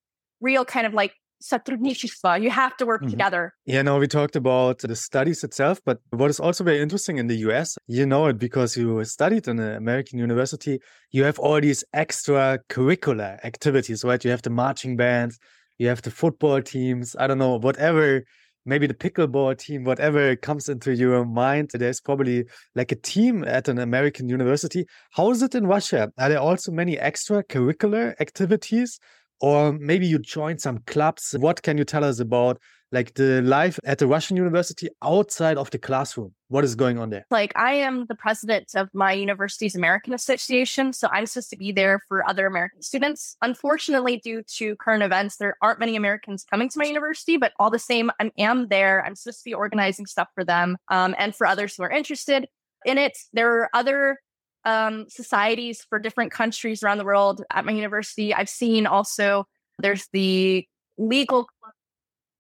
real 0.40 0.64
kind 0.64 0.86
of 0.86 0.94
like 0.94 1.14
satrudnichitva. 1.50 2.42
You 2.42 2.50
have 2.50 2.76
to 2.78 2.86
work 2.86 3.02
mm-hmm. 3.02 3.10
together. 3.10 3.52
Yeah, 3.66 3.82
now 3.82 3.98
we 3.98 4.06
talked 4.06 4.36
about 4.36 4.78
the 4.78 4.96
studies 4.96 5.44
itself, 5.44 5.80
but 5.84 5.98
what 6.10 6.30
is 6.30 6.40
also 6.40 6.64
very 6.64 6.80
interesting 6.80 7.18
in 7.18 7.26
the 7.26 7.36
US, 7.48 7.76
you 7.86 8.06
know 8.06 8.26
it 8.26 8.38
because 8.38 8.76
you 8.76 9.04
studied 9.04 9.46
in 9.48 9.58
an 9.58 9.74
American 9.76 10.18
university, 10.18 10.80
you 11.10 11.24
have 11.24 11.38
all 11.38 11.60
these 11.60 11.84
extra 11.92 12.58
curricular 12.68 13.44
activities, 13.44 14.04
right? 14.04 14.24
You 14.24 14.30
have 14.30 14.42
the 14.42 14.50
marching 14.50 14.96
bands, 14.96 15.38
you 15.78 15.88
have 15.88 16.02
the 16.02 16.10
football 16.10 16.62
teams, 16.62 17.16
I 17.18 17.26
don't 17.26 17.38
know, 17.38 17.58
whatever 17.58 18.24
maybe 18.66 18.86
the 18.86 18.94
pickleball 18.94 19.58
team, 19.58 19.84
whatever 19.84 20.36
comes 20.36 20.68
into 20.68 20.94
your 20.94 21.24
mind. 21.24 21.70
There's 21.74 22.00
probably 22.00 22.46
like 22.74 22.92
a 22.92 22.96
team 22.96 23.44
at 23.44 23.68
an 23.68 23.78
American 23.78 24.28
university. 24.28 24.86
How 25.10 25.30
is 25.30 25.42
it 25.42 25.54
in 25.54 25.66
Russia? 25.66 26.10
Are 26.18 26.28
there 26.28 26.40
also 26.40 26.72
many 26.72 26.98
extra 26.98 27.44
curricular 27.44 28.14
activities 28.20 28.98
or 29.44 29.74
maybe 29.74 30.06
you 30.06 30.18
joined 30.18 30.58
some 30.62 30.78
clubs. 30.86 31.34
What 31.38 31.60
can 31.60 31.76
you 31.76 31.84
tell 31.84 32.02
us 32.02 32.18
about 32.18 32.58
like 32.92 33.12
the 33.14 33.42
life 33.42 33.78
at 33.84 33.98
the 33.98 34.06
Russian 34.06 34.36
university 34.36 34.88
outside 35.02 35.58
of 35.58 35.68
the 35.70 35.78
classroom. 35.78 36.32
What 36.48 36.62
is 36.62 36.76
going 36.76 36.98
on 36.98 37.10
there? 37.10 37.26
Like 37.30 37.52
I 37.56 37.74
am 37.74 38.06
the 38.06 38.14
president 38.14 38.70
of 38.76 38.88
my 38.94 39.12
university's 39.12 39.74
American 39.74 40.14
Association, 40.14 40.92
so 40.92 41.08
I'm 41.12 41.26
supposed 41.26 41.50
to 41.50 41.56
be 41.56 41.72
there 41.72 42.00
for 42.08 42.26
other 42.28 42.46
American 42.46 42.82
students. 42.82 43.36
Unfortunately, 43.42 44.18
due 44.18 44.42
to 44.58 44.76
current 44.76 45.02
events, 45.02 45.36
there 45.36 45.56
aren't 45.60 45.80
many 45.80 45.96
Americans 45.96 46.46
coming 46.48 46.68
to 46.68 46.78
my 46.78 46.84
university, 46.84 47.36
but 47.36 47.52
all 47.58 47.70
the 47.70 47.80
same, 47.80 48.12
I 48.20 48.30
am 48.38 48.68
there. 48.68 49.04
I'm 49.04 49.16
supposed 49.16 49.40
to 49.40 49.44
be 49.44 49.54
organizing 49.54 50.06
stuff 50.06 50.28
for 50.34 50.44
them 50.44 50.76
um, 50.88 51.16
and 51.18 51.34
for 51.34 51.46
others 51.48 51.74
who 51.74 51.82
are 51.82 51.90
interested 51.90 52.46
in 52.84 52.96
it. 52.96 53.18
There 53.32 53.62
are 53.62 53.70
other 53.74 54.20
um, 54.64 55.06
societies 55.08 55.84
for 55.88 55.98
different 55.98 56.32
countries 56.32 56.82
around 56.82 56.98
the 56.98 57.04
world 57.04 57.42
at 57.50 57.64
my 57.64 57.72
university. 57.72 58.34
I've 58.34 58.48
seen 58.48 58.86
also 58.86 59.46
there's 59.78 60.08
the 60.12 60.66
legal 60.96 61.46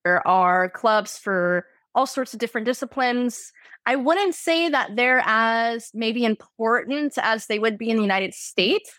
there 0.04 0.26
are 0.26 0.68
clubs 0.68 1.18
for 1.18 1.66
all 1.94 2.06
sorts 2.06 2.34
of 2.34 2.40
different 2.40 2.66
disciplines. 2.66 3.52
I 3.86 3.96
wouldn't 3.96 4.34
say 4.34 4.68
that 4.68 4.96
they're 4.96 5.22
as 5.24 5.90
maybe 5.94 6.24
important 6.24 7.14
as 7.18 7.46
they 7.46 7.58
would 7.58 7.78
be 7.78 7.90
in 7.90 7.96
the 7.96 8.02
United 8.02 8.34
States. 8.34 8.90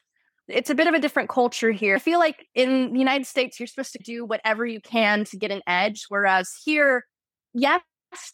It's 0.48 0.70
a 0.70 0.76
bit 0.76 0.88
of 0.88 0.94
a 0.94 1.00
different 1.00 1.30
culture 1.30 1.72
here. 1.72 1.96
I 1.96 2.00
feel 2.00 2.20
like 2.20 2.48
in 2.54 2.94
the 2.94 3.00
United 3.00 3.26
States, 3.26 3.60
you're 3.60 3.68
supposed 3.68 3.94
to 3.94 4.04
do 4.04 4.26
whatever 4.26 4.66
you 4.66 4.80
can 4.80 5.26
to 5.26 5.38
get 5.38 5.52
an 5.52 5.62
edge. 5.68 6.06
Whereas 6.10 6.52
here, 6.64 7.06
yes, 7.54 7.82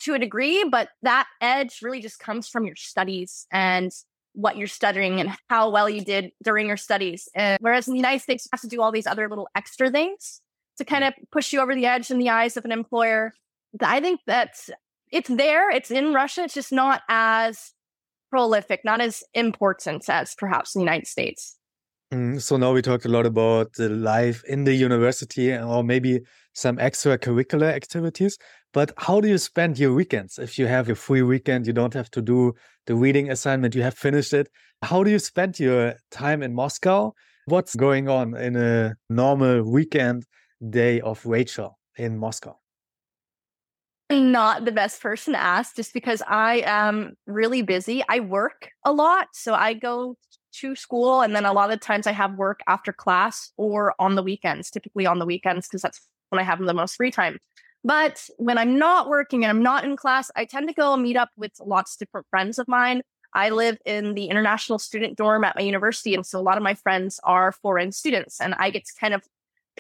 to 0.02 0.14
a 0.14 0.20
degree, 0.20 0.66
but 0.70 0.90
that 1.02 1.28
edge 1.40 1.80
really 1.82 2.02
just 2.02 2.20
comes 2.20 2.48
from 2.48 2.66
your 2.66 2.76
studies 2.76 3.48
and 3.52 3.92
what 4.34 4.58
you're 4.58 4.68
studying 4.68 5.20
and 5.20 5.32
how 5.50 5.70
well 5.70 5.90
you 5.90 6.02
did 6.02 6.32
during 6.44 6.68
your 6.68 6.78
studies. 6.78 7.28
And 7.36 7.58
whereas 7.62 7.88
in 7.88 7.94
the 7.94 8.00
United 8.00 8.22
States, 8.22 8.46
you 8.46 8.50
have 8.54 8.62
to 8.62 8.68
do 8.68 8.82
all 8.82 8.92
these 8.92 9.08
other 9.08 9.28
little 9.28 9.50
extra 9.56 9.90
things 9.90 10.42
to 10.78 10.86
kind 10.86 11.04
of 11.04 11.14
push 11.32 11.52
you 11.52 11.60
over 11.60 11.76
the 11.76 11.86
edge 11.86 12.10
in 12.10 12.18
the 12.18 12.30
eyes 12.30 12.58
of 12.58 12.66
an 12.66 12.72
employer. 12.72 13.34
I 13.82 14.00
think 14.00 14.22
that 14.28 14.56
it's 15.12 15.30
there, 15.30 15.70
it's 15.70 15.92
in 15.92 16.14
Russia, 16.14 16.44
it's 16.44 16.54
just 16.54 16.72
not 16.72 17.02
as 17.10 17.74
prolific, 18.30 18.82
not 18.86 19.02
as 19.02 19.24
important 19.34 20.10
as 20.10 20.34
perhaps 20.36 20.76
in 20.76 20.80
the 20.80 20.86
United 20.86 21.08
States. 21.08 21.58
Mm, 22.14 22.42
so 22.42 22.58
now 22.58 22.74
we 22.74 22.82
talked 22.82 23.06
a 23.06 23.10
lot 23.10 23.26
about 23.26 23.72
the 23.74 23.88
life 23.88 24.44
in 24.44 24.66
the 24.66 24.74
university 24.74 25.54
or 25.56 25.82
maybe 25.82 26.20
some 26.54 26.76
extracurricular 26.76 27.72
activities. 27.72 28.38
But 28.74 28.92
how 28.98 29.22
do 29.22 29.30
you 29.30 29.38
spend 29.38 29.80
your 29.80 29.94
weekends? 29.94 30.38
If 30.38 30.60
you 30.60 30.68
have 30.68 30.90
a 30.90 30.96
free 30.96 31.22
weekend, 31.22 31.68
you 31.68 31.74
don't 31.74 31.94
have 31.94 32.12
to 32.12 32.22
do 32.22 32.54
the 32.86 32.96
reading 32.96 33.32
assignment, 33.32 33.76
you 33.76 33.84
have 33.84 33.98
finished 33.98 34.34
it. 34.34 34.50
How 34.82 35.04
do 35.04 35.12
you 35.12 35.20
spend 35.20 35.58
your 35.58 35.96
time 36.10 36.44
in 36.44 36.54
Moscow? 36.54 37.14
What's 37.46 37.76
going 37.76 38.10
on 38.10 38.36
in 38.36 38.58
a 38.58 38.96
normal 39.10 39.64
weekend 39.64 40.26
day 40.70 41.00
of 41.00 41.26
Rachel 41.26 41.80
in 41.98 42.18
Moscow? 42.18 42.58
Not 44.10 44.66
the 44.66 44.74
best 44.74 45.02
person 45.02 45.34
to 45.34 45.40
ask 45.40 45.78
just 45.78 45.94
because 45.94 46.22
I 46.28 46.64
am 46.66 47.14
really 47.26 47.62
busy. 47.62 48.04
I 48.10 48.20
work 48.20 48.70
a 48.84 48.92
lot. 48.92 49.28
So 49.34 49.54
I 49.54 49.74
go 49.74 50.18
to 50.54 50.76
school 50.76 51.22
and 51.22 51.36
then 51.36 51.46
a 51.46 51.54
lot 51.54 51.72
of 51.72 51.80
times 51.80 52.08
I 52.08 52.12
have 52.12 52.36
work 52.36 52.62
after 52.68 52.92
class 52.92 53.52
or 53.58 53.94
on 54.00 54.16
the 54.16 54.24
weekends, 54.24 54.70
typically 54.70 55.06
on 55.06 55.20
the 55.20 55.26
weekends 55.26 55.68
because 55.68 55.82
that's 55.82 56.02
when 56.30 56.40
I 56.40 56.44
have 56.44 56.60
the 56.60 56.74
most 56.74 56.96
free 56.96 57.12
time. 57.12 57.40
But 57.84 58.30
when 58.38 58.58
I'm 58.58 58.78
not 58.78 59.10
working 59.10 59.44
and 59.44 59.50
I'm 59.50 59.64
not 59.64 59.84
in 59.84 59.96
class, 59.96 60.30
I 60.36 60.46
tend 60.46 60.68
to 60.68 60.74
go 60.74 60.96
meet 60.96 61.18
up 61.18 61.30
with 61.36 61.54
lots 61.60 61.96
of 61.96 62.00
different 62.00 62.28
friends 62.30 62.60
of 62.60 62.68
mine. 62.68 63.02
I 63.34 63.50
live 63.50 63.78
in 63.86 64.14
the 64.14 64.26
international 64.26 64.78
student 64.78 65.18
dorm 65.18 65.44
at 65.44 65.56
my 65.56 65.62
university. 65.62 66.14
And 66.14 66.26
so 66.26 66.40
a 66.40 66.42
lot 66.42 66.58
of 66.58 66.64
my 66.64 66.74
friends 66.74 67.20
are 67.24 67.52
foreign 67.52 67.92
students, 67.92 68.42
and 68.42 68.54
I 68.56 68.70
get 68.70 68.86
to 68.86 68.94
kind 69.00 69.14
of 69.14 69.24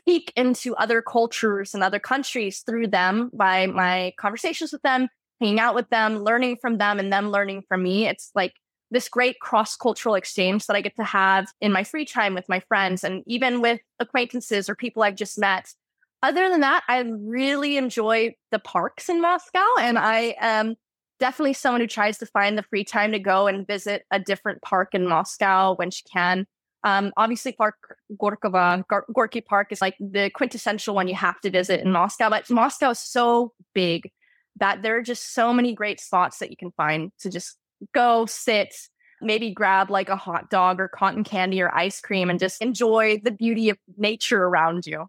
peek 0.05 0.31
into 0.35 0.75
other 0.77 1.01
cultures 1.01 1.73
and 1.73 1.83
other 1.83 1.99
countries 1.99 2.59
through 2.59 2.87
them 2.87 3.29
by 3.33 3.67
my 3.67 4.13
conversations 4.17 4.71
with 4.71 4.81
them, 4.81 5.09
hanging 5.39 5.59
out 5.59 5.75
with 5.75 5.89
them, 5.89 6.19
learning 6.19 6.57
from 6.61 6.77
them, 6.77 6.97
and 6.97 7.11
them 7.11 7.29
learning 7.29 7.63
from 7.67 7.83
me. 7.83 8.07
It's 8.07 8.31
like 8.33 8.53
this 8.91 9.10
great 9.10 9.39
cross 9.39 9.75
cultural 9.75 10.15
exchange 10.15 10.67
that 10.67 10.75
I 10.75 10.81
get 10.81 10.95
to 10.98 11.03
have 11.03 11.48
in 11.62 11.71
my 11.71 11.83
free 11.83 12.05
time 12.05 12.33
with 12.36 12.48
my 12.50 12.60
friends 12.60 13.03
and 13.03 13.24
even 13.25 13.62
with 13.62 13.79
acquaintances 14.00 14.69
or 14.69 14.75
people 14.75 15.01
I've 15.01 15.15
just 15.15 15.39
met. 15.39 15.74
Other 16.21 16.50
than 16.50 16.62
that, 16.62 16.83
I 16.88 17.00
really 17.00 17.77
enjoy 17.77 18.36
the 18.51 18.60
parks 18.60 19.10
in 19.10 19.21
Moscow, 19.21 19.65
and 19.79 19.98
I 19.98 20.36
am 20.39 20.75
definitely 21.19 21.53
someone 21.53 21.81
who 21.81 21.88
tries 21.88 22.19
to 22.19 22.27
find 22.27 22.57
the 22.57 22.63
free 22.63 22.83
time 22.83 23.12
to 23.13 23.19
go 23.19 23.48
and 23.48 23.65
visit 23.65 24.03
a 24.12 24.19
different 24.19 24.62
park 24.62 24.89
in 24.93 25.07
Moscow 25.07 25.74
when 25.75 25.89
she 25.89 26.03
can. 26.13 26.45
Um, 26.83 27.12
obviously, 27.17 27.53
Park 27.53 27.75
Gorkova, 28.19 28.83
Gorky 29.13 29.41
Park 29.41 29.71
is 29.71 29.81
like 29.81 29.95
the 30.00 30.29
quintessential 30.31 30.93
one 30.93 31.07
you 31.07 31.15
have 31.15 31.39
to 31.41 31.50
visit 31.50 31.81
in 31.81 31.91
Moscow. 31.91 32.29
But 32.29 32.50
Moscow 32.50 32.91
is 32.91 33.00
so 33.00 33.53
big 33.74 34.12
that 34.60 34.81
there 34.81 34.98
are 34.98 35.03
just 35.03 35.33
so 35.33 35.53
many 35.53 35.74
great 35.74 36.00
spots 36.00 36.39
that 36.39 36.50
you 36.50 36.57
can 36.57 36.71
find 36.71 37.12
to 37.19 37.29
just 37.29 37.57
go 37.93 38.25
sit, 38.25 38.73
maybe 39.21 39.51
grab 39.51 39.89
like 39.89 40.09
a 40.09 40.15
hot 40.15 40.50
dog 40.50 40.79
or 40.79 40.88
cotton 40.88 41.23
candy 41.23 41.61
or 41.61 41.73
ice 41.75 42.01
cream 42.01 42.29
and 42.29 42.39
just 42.39 42.61
enjoy 42.61 43.19
the 43.23 43.31
beauty 43.31 43.69
of 43.69 43.77
nature 43.97 44.43
around 44.43 44.85
you. 44.85 45.07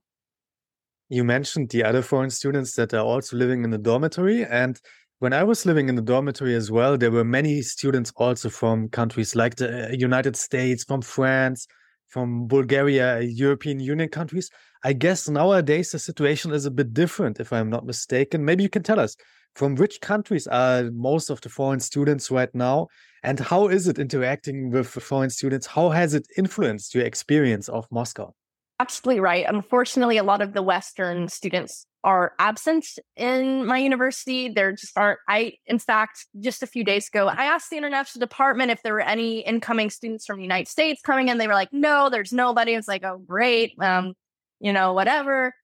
You 1.09 1.25
mentioned 1.25 1.71
the 1.71 1.85
other 1.85 2.03
foreign 2.03 2.31
students 2.31 2.75
that 2.77 2.95
are 2.95 3.05
also 3.05 3.37
living 3.37 3.65
in 3.65 3.71
the 3.71 3.79
dormitory. 3.79 4.45
And 4.45 4.81
when 5.19 5.33
I 5.33 5.45
was 5.45 5.67
living 5.67 5.89
in 5.89 5.95
the 5.95 6.03
dormitory 6.03 6.55
as 6.55 6.71
well, 6.71 6.97
there 6.97 7.11
were 7.11 7.25
many 7.25 7.63
students 7.63 8.13
also 8.17 8.49
from 8.49 8.89
countries 8.89 9.37
like 9.37 9.57
the 9.57 9.89
uh, 9.89 9.93
United 9.93 10.37
States, 10.37 10.85
from 10.85 11.03
France, 11.03 11.67
from 12.09 12.47
Bulgaria, 12.47 13.21
European 13.21 13.79
Union 13.79 14.09
countries. 14.09 14.51
I 14.85 14.95
guess 14.95 15.29
nowadays 15.29 15.93
the 15.93 15.99
situation 15.99 16.53
is 16.53 16.67
a 16.67 16.71
bit 16.71 16.93
different, 16.93 17.41
if 17.41 17.53
I'm 17.53 17.71
not 17.71 17.87
mistaken. 17.87 18.45
Maybe 18.45 18.63
you 18.63 18.69
can 18.69 18.83
tell 18.83 18.99
us 18.99 19.17
from 19.55 19.75
which 19.75 20.01
countries 20.01 20.47
are 20.47 20.91
most 20.93 21.31
of 21.31 21.41
the 21.41 21.49
foreign 21.49 21.81
students 21.81 22.31
right 22.31 22.55
now, 22.55 22.89
and 23.23 23.39
how 23.39 23.69
is 23.69 23.87
it 23.87 23.99
interacting 23.99 24.71
with 24.71 24.89
foreign 24.89 25.31
students? 25.31 25.67
How 25.67 25.91
has 25.91 26.15
it 26.15 26.27
influenced 26.37 26.95
your 26.95 27.05
experience 27.05 27.69
of 27.69 27.87
Moscow? 27.91 28.35
Absolutely 28.81 29.21
right. 29.21 29.45
Unfortunately, 29.49 30.17
a 30.17 30.25
lot 30.25 30.43
of 30.43 30.55
the 30.55 30.63
Western 30.63 31.29
students 31.29 31.87
are 32.05 32.33
absent 32.41 32.85
in 33.17 33.65
my 33.65 33.79
university. 33.79 34.49
There 34.49 34.73
just 34.73 34.97
aren't. 34.99 35.21
I, 35.29 35.53
in 35.67 35.79
fact, 35.79 36.27
just 36.41 36.65
a 36.65 36.67
few 36.67 36.83
days 36.83 37.07
ago, 37.07 37.29
I 37.29 37.45
asked 37.45 37.71
the 37.71 37.77
international 37.77 38.21
department 38.21 38.73
if 38.73 38.83
there 38.83 38.95
were 38.95 39.01
any 39.01 39.41
incoming 39.41 39.91
students 39.91 40.27
from 40.27 40.39
the 40.39 40.43
United 40.43 40.69
States 40.69 41.01
coming 41.01 41.29
in. 41.29 41.39
They 41.39 41.47
were 41.47 41.55
like, 41.55 41.73
no, 41.73 42.11
there's 42.11 42.33
nobody. 42.33 42.75
It's 42.75 42.89
like, 42.89 43.05
oh, 43.05 43.19
great. 43.19 43.75
Um, 43.81 44.15
you 44.59 44.73
know, 44.73 44.95
whatever. 44.95 45.55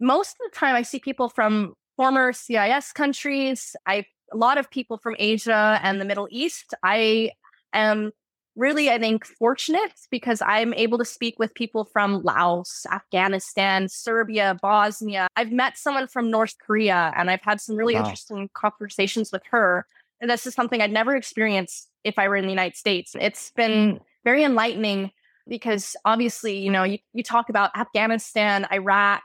Most 0.00 0.30
of 0.30 0.50
the 0.50 0.58
time, 0.58 0.74
I 0.74 0.82
see 0.82 0.98
people 0.98 1.28
from 1.28 1.74
former 1.98 2.32
CIS 2.32 2.92
countries. 2.92 3.76
I 3.84 4.06
a 4.32 4.36
lot 4.36 4.56
of 4.56 4.70
people 4.70 4.98
from 4.98 5.16
Asia 5.18 5.80
and 5.82 6.00
the 6.00 6.04
Middle 6.04 6.28
East. 6.30 6.74
I 6.82 7.32
am 7.72 8.12
really, 8.56 8.90
I 8.90 8.98
think, 8.98 9.24
fortunate 9.24 9.92
because 10.10 10.42
I'm 10.42 10.74
able 10.74 10.98
to 10.98 11.04
speak 11.04 11.38
with 11.38 11.54
people 11.54 11.84
from 11.84 12.22
Laos, 12.22 12.86
Afghanistan, 12.90 13.88
Serbia, 13.88 14.56
Bosnia. 14.60 15.28
I've 15.36 15.52
met 15.52 15.78
someone 15.78 16.08
from 16.08 16.30
North 16.30 16.54
Korea 16.64 17.12
and 17.16 17.30
I've 17.30 17.42
had 17.42 17.60
some 17.60 17.76
really 17.76 17.94
wow. 17.94 18.00
interesting 18.00 18.48
conversations 18.54 19.32
with 19.32 19.42
her. 19.50 19.86
And 20.20 20.30
this 20.30 20.46
is 20.46 20.54
something 20.54 20.80
I'd 20.80 20.92
never 20.92 21.16
experienced 21.16 21.88
if 22.04 22.18
I 22.18 22.28
were 22.28 22.36
in 22.36 22.44
the 22.44 22.50
United 22.50 22.76
States. 22.76 23.14
It's 23.18 23.50
been 23.52 23.96
mm. 23.96 24.00
very 24.24 24.44
enlightening 24.44 25.12
because 25.48 25.96
obviously, 26.04 26.58
you 26.58 26.70
know, 26.70 26.82
you, 26.82 26.98
you 27.12 27.22
talk 27.22 27.48
about 27.48 27.70
Afghanistan, 27.76 28.66
Iraq, 28.72 29.22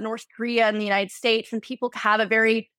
North 0.00 0.26
Korea, 0.34 0.66
and 0.66 0.80
the 0.80 0.84
United 0.84 1.10
States, 1.10 1.52
and 1.52 1.62
people 1.62 1.90
have 1.94 2.20
a 2.20 2.26
very 2.26 2.70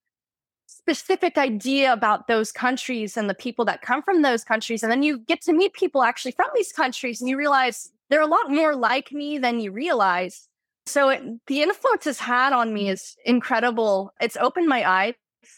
specific 0.66 1.36
idea 1.38 1.92
about 1.92 2.28
those 2.28 2.50
countries 2.50 3.16
and 3.16 3.28
the 3.28 3.34
people 3.34 3.64
that 3.66 3.82
come 3.82 4.02
from 4.02 4.22
those 4.22 4.44
countries. 4.44 4.82
And 4.82 4.90
then 4.90 5.02
you 5.02 5.18
get 5.18 5.42
to 5.42 5.52
meet 5.52 5.74
people 5.74 6.02
actually 6.02 6.32
from 6.32 6.48
these 6.54 6.72
countries 6.72 7.20
and 7.20 7.28
you 7.28 7.36
realize 7.36 7.90
they're 8.08 8.22
a 8.22 8.26
lot 8.26 8.50
more 8.50 8.74
like 8.74 9.12
me 9.12 9.38
than 9.38 9.60
you 9.60 9.70
realize. 9.70 10.48
So 10.86 11.10
it, 11.10 11.22
the 11.46 11.62
influence 11.62 12.04
has 12.04 12.18
had 12.18 12.52
on 12.52 12.72
me 12.72 12.86
mm. 12.86 12.92
is 12.92 13.16
incredible. 13.24 14.12
It's 14.20 14.36
opened 14.36 14.68
my 14.68 14.88
eyes. 14.88 15.14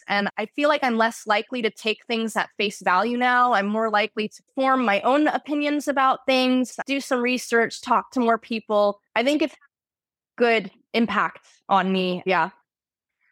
And 0.08 0.28
I 0.38 0.46
feel 0.46 0.70
like 0.70 0.82
I'm 0.82 0.96
less 0.96 1.26
likely 1.26 1.60
to 1.62 1.70
take 1.70 2.04
things 2.06 2.36
at 2.36 2.48
face 2.56 2.80
value 2.80 3.18
now. 3.18 3.52
I'm 3.52 3.66
more 3.66 3.90
likely 3.90 4.28
to 4.28 4.42
form 4.54 4.84
my 4.84 5.00
own 5.02 5.28
opinions 5.28 5.88
about 5.88 6.20
things, 6.26 6.76
do 6.86 7.00
some 7.00 7.20
research, 7.20 7.82
talk 7.82 8.10
to 8.12 8.20
more 8.20 8.38
people. 8.38 9.00
I 9.14 9.22
think 9.22 9.42
it's 9.42 9.54
good 10.36 10.70
impact 10.94 11.46
on 11.68 11.92
me. 11.92 12.22
Yeah. 12.24 12.50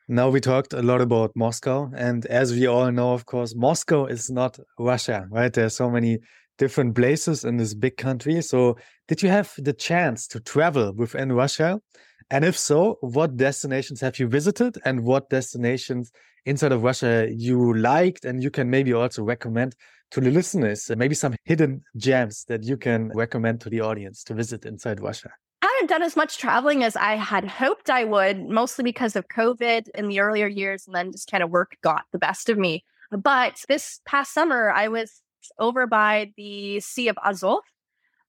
Now 0.09 0.29
we 0.29 0.41
talked 0.41 0.73
a 0.73 0.83
lot 0.83 1.01
about 1.01 1.31
Moscow, 1.35 1.91
and 1.97 2.27
as 2.27 2.53
we 2.53 2.67
all 2.67 2.91
know, 2.91 3.15
of 3.15 3.25
course, 3.25 3.55
Moscow 3.55 4.07
is 4.07 4.29
not 4.31 4.59
Russia, 4.79 5.27
right? 5.31 5.53
There's 5.53 5.77
so 5.77 5.89
many 5.89 6.19
different 6.59 6.95
places 6.95 7.45
in 7.45 7.57
this 7.57 7.73
big 7.73 7.97
country. 7.97 8.43
So, 8.43 8.77
did 9.09 9.23
you 9.23 9.31
have 9.31 9.55
the 9.57 9.73
chance 9.73 10.27
to 10.29 10.41
travel 10.41 10.93
within 10.93 11.33
Russia? 11.33 11.81
And 12.31 12.45
if 12.45 12.59
so, 12.59 12.99
what 13.01 13.37
destinations 13.37 14.01
have 14.01 14.19
you 14.19 14.27
visited, 14.27 14.77
and 14.85 15.05
what 15.05 15.31
destinations 15.31 16.11
inside 16.45 16.73
of 16.73 16.83
Russia 16.83 17.29
you 17.31 17.75
liked, 17.75 18.25
and 18.25 18.43
you 18.43 18.51
can 18.51 18.69
maybe 18.69 18.93
also 18.93 19.23
recommend 19.23 19.77
to 20.11 20.21
the 20.21 20.31
listeners? 20.31 20.91
Maybe 20.95 21.15
some 21.15 21.37
hidden 21.45 21.85
gems 21.97 22.45
that 22.49 22.65
you 22.65 22.77
can 22.77 23.13
recommend 23.15 23.61
to 23.63 23.71
the 23.71 23.81
audience 23.81 24.25
to 24.25 24.35
visit 24.35 24.67
inside 24.67 25.01
Russia. 25.01 25.31
Haven't 25.83 25.99
done 25.99 26.07
as 26.07 26.15
much 26.15 26.39
traveling 26.39 26.85
as 26.85 26.95
I 26.95 27.17
had 27.17 27.45
hoped 27.45 27.91
I 27.91 28.05
would, 28.05 28.49
mostly 28.49 28.85
because 28.85 29.17
of 29.17 29.27
COVID 29.27 29.89
in 29.97 30.07
the 30.07 30.21
earlier 30.21 30.47
years, 30.47 30.87
and 30.87 30.95
then 30.95 31.11
just 31.11 31.29
kind 31.29 31.43
of 31.43 31.51
work 31.51 31.77
got 31.83 32.05
the 32.13 32.21
best 32.21 32.49
of 32.49 32.57
me. 32.57 32.85
But 33.11 33.65
this 33.67 34.01
past 34.05 34.33
summer, 34.33 34.71
I 34.71 34.87
was 34.87 35.21
over 35.59 35.89
by 35.89 36.31
the 36.37 36.79
Sea 36.79 37.09
of 37.09 37.19
Azov. 37.27 37.65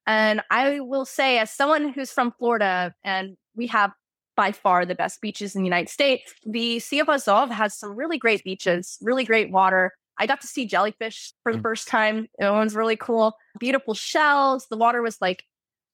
And 0.07 0.41
I 0.49 0.79
will 0.79 1.05
say, 1.05 1.37
as 1.37 1.51
someone 1.51 1.93
who's 1.93 2.11
from 2.11 2.31
Florida, 2.31 2.95
and 3.03 3.37
we 3.55 3.67
have 3.67 3.91
by 4.35 4.51
far 4.51 4.83
the 4.83 4.95
best 4.95 5.21
beaches 5.21 5.55
in 5.55 5.61
the 5.61 5.67
United 5.67 5.89
States, 5.89 6.33
the 6.43 6.79
Sea 6.79 7.01
of 7.01 7.07
Azov 7.07 7.51
has 7.51 7.77
some 7.77 7.95
really 7.95 8.17
great 8.17 8.43
beaches, 8.43 8.97
really 8.99 9.25
great 9.25 9.51
water. 9.51 9.93
I 10.17 10.25
got 10.25 10.41
to 10.41 10.47
see 10.47 10.65
jellyfish 10.65 11.33
for 11.43 11.51
the 11.53 11.59
mm. 11.59 11.61
first 11.61 11.87
time. 11.87 12.29
It 12.39 12.49
was 12.49 12.75
really 12.75 12.97
cool. 12.97 13.35
Beautiful 13.59 13.93
shells. 13.93 14.65
The 14.71 14.77
water 14.77 15.03
was 15.03 15.21
like 15.21 15.43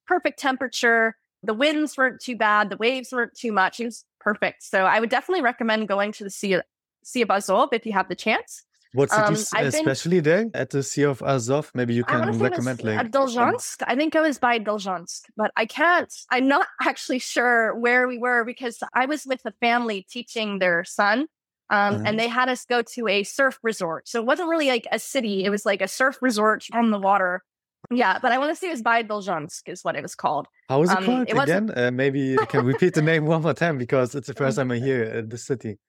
perfect 0.07 0.39
temperature. 0.39 1.17
The 1.43 1.53
winds 1.53 1.98
weren't 1.98 2.22
too 2.22 2.36
bad. 2.36 2.69
The 2.69 2.77
waves 2.77 3.12
weren't 3.12 3.36
too 3.36 3.51
much. 3.51 3.79
It 3.79 3.86
was 3.86 4.05
perfect. 4.19 4.63
So 4.63 4.86
I 4.86 5.00
would 5.00 5.10
definitely 5.10 5.41
recommend 5.41 5.88
going 5.88 6.12
to 6.13 6.24
the 6.24 6.29
Sea 6.29 6.53
of, 6.53 6.63
sea 7.03 7.22
of 7.22 7.31
Azov 7.31 7.69
if 7.72 7.86
you 7.86 7.93
have 7.93 8.10
the 8.10 8.15
chance. 8.15 8.65
What 8.93 9.12
cities 9.12 9.53
um, 9.55 9.65
especially 9.65 10.19
been, 10.19 10.50
there 10.51 10.62
at 10.62 10.72
the 10.72 10.81
Sea 10.81 11.03
of 11.03 11.22
Azov? 11.22 11.72
Maybe 11.75 11.93
you 11.93 12.03
can 12.03 12.39
recommend 12.39 12.84
like 12.84 12.98
at 12.98 13.12
Dolzhansk. 13.12 13.84
I 13.86 13.96
think 13.96 14.15
I 14.15 14.22
was 14.22 14.39
by 14.39 14.58
Dolzhansk, 14.60 15.22
but 15.38 15.51
I 15.55 15.67
can't. 15.67 16.12
I'm 16.31 16.48
not 16.48 16.65
actually 16.81 17.19
sure 17.19 17.75
where 17.75 18.08
we 18.08 18.17
were 18.17 18.43
because 18.43 18.79
I 18.93 19.05
was 19.05 19.25
with 19.27 19.41
a 19.46 19.51
family 19.60 20.08
teaching 20.10 20.58
their 20.58 20.84
son, 20.86 21.27
um, 21.69 21.96
uh-huh. 21.96 22.03
and 22.08 22.19
they 22.19 22.27
had 22.27 22.50
us 22.50 22.65
go 22.65 22.81
to 22.81 23.08
a 23.08 23.24
surf 23.24 23.60
resort. 23.62 24.08
So 24.08 24.22
it 24.22 24.25
wasn't 24.25 24.50
really 24.50 24.69
like 24.69 24.88
a 24.91 24.98
city; 24.98 25.46
it 25.46 25.51
was 25.51 25.67
like 25.67 25.84
a 25.84 25.88
surf 25.88 26.17
resort 26.19 26.65
on 26.74 26.89
the 26.89 27.00
water. 27.00 27.43
Yeah, 27.91 28.19
but 28.22 28.31
I 28.31 28.38
want 28.38 28.51
to 28.51 28.55
say 28.55 28.67
it 28.67 28.72
was 28.72 28.81
by 28.81 29.03
Dolzhansk 29.03 29.67
is 29.67 29.84
what 29.84 29.96
it 29.96 30.01
was 30.03 30.15
called. 30.15 30.48
How 30.67 30.79
was 30.79 30.91
it 30.91 30.98
um, 30.98 31.05
called 31.05 31.29
it 31.29 31.38
again? 31.38 31.72
Uh, 31.75 31.91
maybe 31.91 32.19
you 32.19 32.38
can 32.48 32.63
repeat 32.65 32.93
the 32.93 33.01
name 33.01 33.25
one 33.25 33.41
more 33.41 33.53
time 33.53 33.77
because 33.77 34.13
it's 34.13 34.27
the 34.27 34.34
first 34.34 34.58
time 34.58 34.72
I 34.72 34.77
hear 34.88 35.12
uh, 35.17 35.22
the 35.27 35.38
city 35.38 35.79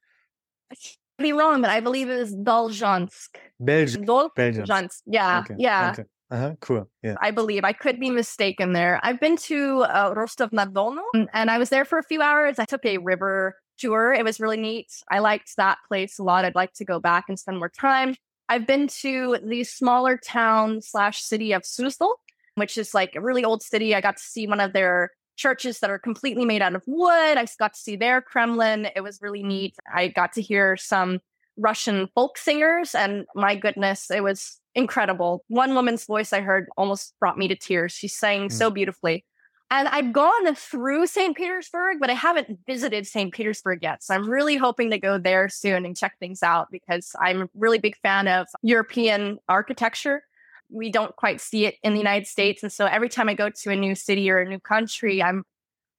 be 1.21 1.33
wrong, 1.33 1.61
but 1.61 1.71
I 1.71 1.81
believe 1.81 2.09
it 2.09 2.19
was 2.19 2.35
Dolzhansk. 2.35 3.37
Belgium. 3.61 4.05
Dolzhansk. 4.05 5.03
Yeah. 5.07 5.41
Okay. 5.41 5.55
Yeah. 5.59 5.91
Okay. 5.93 6.09
Uh-huh. 6.31 6.55
Cool. 6.61 6.89
Yeah. 7.03 7.17
I 7.21 7.31
believe 7.33 7.65
I 7.65 7.73
could 7.73 7.99
be 7.99 8.11
mistaken 8.11 8.73
there. 8.73 9.01
I've 9.03 9.21
been 9.21 9.37
to 9.37 9.83
uh, 9.83 10.13
Rostov 10.17 10.53
na 10.53 10.65
Donu 10.65 11.03
and 11.33 11.51
I 11.51 11.59
was 11.59 11.71
there 11.71 11.85
for 11.85 11.99
a 11.99 12.05
few 12.05 12.23
hours. 12.23 12.59
I 12.59 12.65
took 12.65 12.85
a 12.85 12.99
river 12.99 13.57
tour. 13.79 14.13
It 14.13 14.25
was 14.25 14.39
really 14.39 14.57
neat. 14.57 14.87
I 15.11 15.19
liked 15.19 15.57
that 15.57 15.79
place 15.89 16.19
a 16.19 16.23
lot. 16.23 16.45
I'd 16.45 16.55
like 16.55 16.73
to 16.75 16.85
go 16.85 17.01
back 17.01 17.25
and 17.29 17.39
spend 17.39 17.59
more 17.59 17.69
time. 17.69 18.15
I've 18.51 18.67
been 18.67 18.89
to 19.03 19.39
the 19.45 19.63
smaller 19.63 20.19
town 20.19 20.83
slash 20.83 21.23
city 21.23 21.53
of 21.53 21.63
Suzdal, 21.63 22.15
which 22.57 22.77
is 22.77 22.93
like 22.93 23.15
a 23.15 23.21
really 23.21 23.45
old 23.45 23.63
city. 23.63 23.95
I 23.95 24.01
got 24.01 24.17
to 24.17 24.23
see 24.23 24.49
one 24.49 24.59
of 24.59 24.73
their 24.73 25.13
churches 25.37 25.79
that 25.79 25.89
are 25.89 26.01
completely 26.01 26.45
made 26.45 26.61
out 26.61 26.75
of 26.75 26.83
wood. 26.85 27.39
I 27.39 27.47
got 27.61 27.75
to 27.75 27.81
see 27.81 27.95
their 27.95 28.21
Kremlin. 28.21 28.89
It 28.97 29.03
was 29.03 29.23
really 29.23 29.45
neat. 29.45 29.77
I 29.95 30.09
got 30.09 30.33
to 30.33 30.43
hear 30.43 30.77
some 30.77 31.21
Russian 31.57 32.09
folk 32.13 32.39
singers, 32.39 32.93
and 32.93 33.25
my 33.37 33.55
goodness, 33.55 34.11
it 34.11 34.25
was 34.25 34.59
incredible. 34.75 35.45
One 35.47 35.77
woman's 35.77 36.05
voice 36.07 36.33
I 36.33 36.41
heard 36.41 36.67
almost 36.77 37.15
brought 37.21 37.39
me 37.39 37.47
to 37.47 37.57
tears. 37.57 37.93
She 37.93 38.09
sang 38.09 38.49
mm. 38.49 38.53
so 38.53 38.69
beautifully. 38.69 39.25
And 39.73 39.87
I've 39.87 40.13
gone 40.13 40.55
through 40.57 41.07
St. 41.07 41.37
Petersburg, 41.37 41.99
but 42.01 42.11
I 42.11 42.15
haven't 42.15 42.59
visited 42.67 43.07
St. 43.07 43.33
Petersburg 43.33 43.79
yet. 43.83 44.03
So 44.03 44.15
I'm 44.15 44.29
really 44.29 44.57
hoping 44.57 44.91
to 44.91 44.99
go 44.99 45.17
there 45.17 45.49
soon 45.49 45.85
and 45.85 45.97
check 45.97 46.19
things 46.19 46.43
out 46.43 46.69
because 46.73 47.13
I'm 47.21 47.43
a 47.43 47.49
really 47.55 47.79
big 47.79 47.97
fan 48.03 48.27
of 48.27 48.49
European 48.63 49.39
architecture 49.49 50.25
we 50.71 50.91
don't 50.91 51.15
quite 51.17 51.41
see 51.41 51.67
it 51.67 51.77
in 51.83 51.93
the 51.93 51.99
United 51.99 52.27
States. 52.27 52.63
And 52.63 52.73
so 52.73 52.87
every 52.87 53.09
time 53.09 53.29
I 53.29 53.35
go 53.35 53.51
to 53.51 53.71
a 53.71 53.77
new 53.77 53.95
city 53.95 54.31
or 54.31 54.39
a 54.39 54.49
new 54.49 54.61
country, 54.61 55.23
I'm 55.23 55.45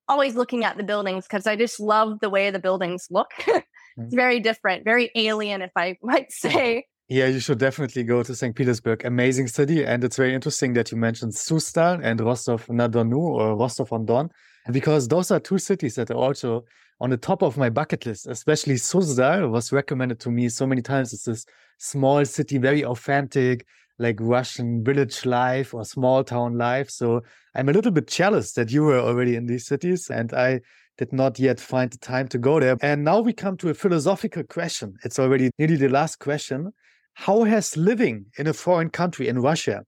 always 0.07 0.35
looking 0.35 0.63
at 0.63 0.77
the 0.77 0.83
buildings 0.83 1.25
because 1.25 1.45
I 1.45 1.55
just 1.55 1.79
love 1.79 2.19
the 2.19 2.29
way 2.29 2.49
the 2.49 2.59
buildings 2.59 3.07
look. 3.09 3.31
it's 3.47 3.65
mm. 3.97 4.15
very 4.15 4.39
different, 4.39 4.83
very 4.83 5.11
alien, 5.15 5.61
if 5.61 5.71
I 5.75 5.97
might 6.03 6.31
say. 6.31 6.85
Yeah, 7.11 7.27
you 7.27 7.41
should 7.41 7.57
definitely 7.57 8.05
go 8.05 8.23
to 8.23 8.33
St. 8.33 8.55
Petersburg. 8.55 9.03
Amazing 9.03 9.49
city. 9.49 9.83
And 9.83 10.01
it's 10.01 10.15
very 10.15 10.33
interesting 10.33 10.71
that 10.75 10.93
you 10.93 10.97
mentioned 10.97 11.33
Suzdal 11.33 11.99
and 12.01 12.21
Rostov 12.21 12.69
na 12.69 12.87
Donu 12.87 13.17
or 13.17 13.57
Rostov 13.57 13.91
on 13.91 14.05
Don, 14.05 14.29
because 14.71 15.09
those 15.09 15.29
are 15.29 15.37
two 15.37 15.57
cities 15.57 15.95
that 15.95 16.09
are 16.09 16.15
also 16.15 16.63
on 17.01 17.09
the 17.09 17.17
top 17.17 17.41
of 17.41 17.57
my 17.57 17.69
bucket 17.69 18.05
list, 18.05 18.27
especially 18.27 18.75
Suzdal 18.75 19.51
was 19.51 19.73
recommended 19.73 20.21
to 20.21 20.31
me 20.31 20.47
so 20.47 20.65
many 20.65 20.81
times. 20.81 21.11
It's 21.11 21.25
this 21.25 21.45
small 21.79 22.23
city, 22.23 22.57
very 22.59 22.85
authentic, 22.85 23.65
like 23.99 24.15
Russian 24.21 24.81
village 24.81 25.25
life 25.25 25.73
or 25.73 25.83
small 25.83 26.23
town 26.23 26.57
life. 26.57 26.89
So 26.89 27.23
I'm 27.55 27.67
a 27.67 27.73
little 27.73 27.91
bit 27.91 28.07
jealous 28.07 28.53
that 28.53 28.71
you 28.71 28.83
were 28.83 28.99
already 28.99 29.35
in 29.35 29.47
these 29.47 29.65
cities 29.65 30.09
and 30.09 30.31
I 30.31 30.61
did 30.97 31.11
not 31.11 31.39
yet 31.39 31.59
find 31.59 31.91
the 31.91 31.97
time 31.97 32.29
to 32.29 32.37
go 32.37 32.61
there. 32.61 32.77
And 32.81 33.03
now 33.03 33.19
we 33.19 33.33
come 33.33 33.57
to 33.57 33.67
a 33.67 33.73
philosophical 33.73 34.43
question. 34.43 34.95
It's 35.03 35.19
already 35.19 35.51
nearly 35.59 35.75
the 35.75 35.89
last 35.89 36.19
question. 36.19 36.71
How 37.13 37.43
has 37.43 37.77
living 37.77 38.25
in 38.37 38.47
a 38.47 38.53
foreign 38.53 38.89
country 38.89 39.27
in 39.27 39.39
Russia 39.39 39.83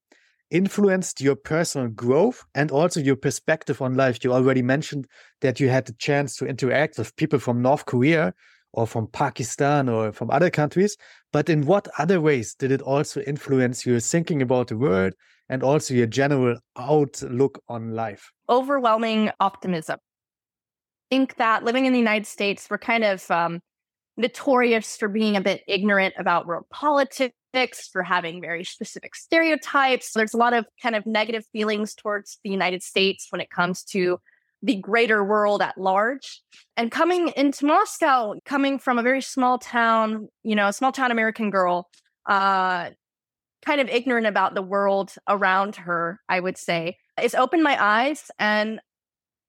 influenced 0.51 1.19
your 1.19 1.35
personal 1.35 1.87
growth 1.87 2.43
and 2.53 2.69
also 2.71 2.99
your 2.99 3.15
perspective 3.15 3.81
on 3.81 3.95
life? 3.95 4.23
You 4.23 4.33
already 4.33 4.61
mentioned 4.61 5.07
that 5.41 5.59
you 5.59 5.69
had 5.69 5.85
the 5.85 5.93
chance 5.93 6.35
to 6.37 6.45
interact 6.45 6.97
with 6.97 7.15
people 7.15 7.39
from 7.39 7.61
North 7.61 7.85
Korea 7.85 8.33
or 8.73 8.87
from 8.87 9.07
Pakistan 9.07 9.87
or 9.87 10.11
from 10.11 10.29
other 10.31 10.49
countries. 10.49 10.97
But 11.31 11.49
in 11.49 11.65
what 11.65 11.87
other 11.97 12.19
ways 12.19 12.55
did 12.55 12.71
it 12.71 12.81
also 12.81 13.21
influence 13.21 13.85
your 13.85 13.99
thinking 13.99 14.41
about 14.41 14.67
the 14.67 14.77
world 14.77 15.13
and 15.49 15.63
also 15.63 15.93
your 15.93 16.07
general 16.07 16.57
outlook 16.77 17.61
on 17.67 17.95
life? 17.95 18.31
Overwhelming 18.49 19.31
optimism. 19.39 19.99
I 19.99 21.15
think 21.15 21.35
that 21.35 21.63
living 21.63 21.85
in 21.85 21.93
the 21.93 21.99
United 21.99 22.25
States, 22.25 22.67
we're 22.69 22.79
kind 22.79 23.03
of 23.03 23.29
um, 23.29 23.59
notorious 24.17 24.95
for 24.95 25.07
being 25.07 25.35
a 25.35 25.41
bit 25.41 25.63
ignorant 25.67 26.13
about 26.17 26.45
world 26.45 26.65
politics, 26.69 27.33
for 27.91 28.03
having 28.03 28.41
very 28.41 28.63
specific 28.63 29.15
stereotypes. 29.15 30.11
There's 30.13 30.33
a 30.33 30.37
lot 30.37 30.53
of 30.53 30.65
kind 30.81 30.95
of 30.95 31.05
negative 31.05 31.45
feelings 31.51 31.93
towards 31.93 32.39
the 32.43 32.49
United 32.49 32.81
States 32.81 33.27
when 33.29 33.41
it 33.41 33.49
comes 33.49 33.83
to 33.85 34.19
the 34.63 34.75
greater 34.77 35.23
world 35.23 35.61
at 35.61 35.77
large. 35.77 36.41
And 36.77 36.89
coming 36.89 37.31
into 37.35 37.65
Moscow, 37.65 38.35
coming 38.45 38.79
from 38.79 38.97
a 38.97 39.03
very 39.03 39.21
small 39.21 39.59
town, 39.59 40.29
you 40.41 40.55
know, 40.55 40.69
a 40.69 40.73
small 40.73 40.91
town 40.91 41.11
American 41.11 41.49
girl, 41.49 41.89
uh, 42.27 42.91
kind 43.65 43.81
of 43.81 43.89
ignorant 43.89 44.25
about 44.25 44.55
the 44.55 44.61
world 44.61 45.13
around 45.27 45.75
her, 45.75 46.19
I 46.29 46.39
would 46.39 46.57
say, 46.57 46.97
it's 47.17 47.35
opened 47.35 47.63
my 47.63 47.81
eyes. 47.81 48.31
And 48.39 48.79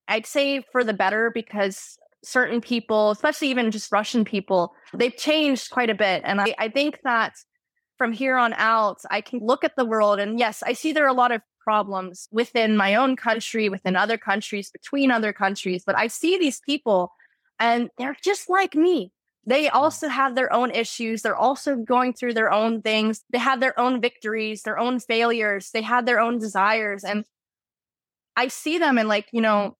I'd 0.09 0.27
say 0.27 0.63
for 0.73 0.85
the 0.85 0.93
better 0.93 1.31
because 1.33 1.97
certain 2.25 2.61
people, 2.61 3.11
especially 3.11 3.49
even 3.49 3.71
just 3.71 3.93
Russian 3.93 4.25
people, 4.25 4.75
they've 4.93 5.17
changed 5.17 5.71
quite 5.71 5.91
a 5.91 5.95
bit. 5.95 6.23
And 6.25 6.41
I, 6.41 6.55
I 6.59 6.69
think 6.69 7.01
that 7.05 7.35
from 7.99 8.13
here 8.13 8.37
on 8.37 8.53
out, 8.55 8.99
I 9.11 9.21
can 9.21 9.41
look 9.41 9.65
at 9.65 9.77
the 9.77 9.85
world 9.85 10.19
and 10.19 10.39
yes, 10.39 10.63
I 10.65 10.73
see 10.73 10.93
there 10.93 11.05
are 11.05 11.09
a 11.09 11.13
lot 11.13 11.33
of 11.33 11.43
problems 11.61 12.29
within 12.33 12.77
my 12.77 12.95
own 12.95 13.17
country, 13.17 13.69
within 13.69 13.97
other 13.97 14.19
countries, 14.19 14.71
between 14.71 15.11
other 15.11 15.33
countries. 15.33 15.83
But 15.87 15.97
I 15.97 16.09
see 16.09 16.39
these 16.39 16.61
people 16.61 17.13
and 17.59 17.91
they're 17.99 18.17
just 18.23 18.51
like 18.51 18.75
me. 18.75 19.13
They 19.47 19.69
hmm. 19.69 19.77
also 19.77 20.09
have 20.09 20.35
their 20.35 20.53
own 20.53 20.71
issues. 20.71 21.23
They're 21.23 21.37
also 21.37 21.77
going 21.77 22.15
through 22.15 22.35
their 22.35 22.53
own 22.53 22.83
things. 22.83 23.23
They 23.31 23.39
have 23.39 23.61
their 23.61 23.79
own 23.79 24.01
victories, 24.01 24.63
their 24.63 24.79
own 24.79 25.01
failures. 25.01 25.71
They 25.73 25.83
have 25.83 26.07
their 26.07 26.21
own 26.21 26.39
desires. 26.39 27.05
And 27.05 27.25
I 28.37 28.49
see 28.49 28.79
them 28.79 28.99
and, 28.99 29.09
like, 29.09 29.29
you 29.33 29.41
know, 29.41 29.77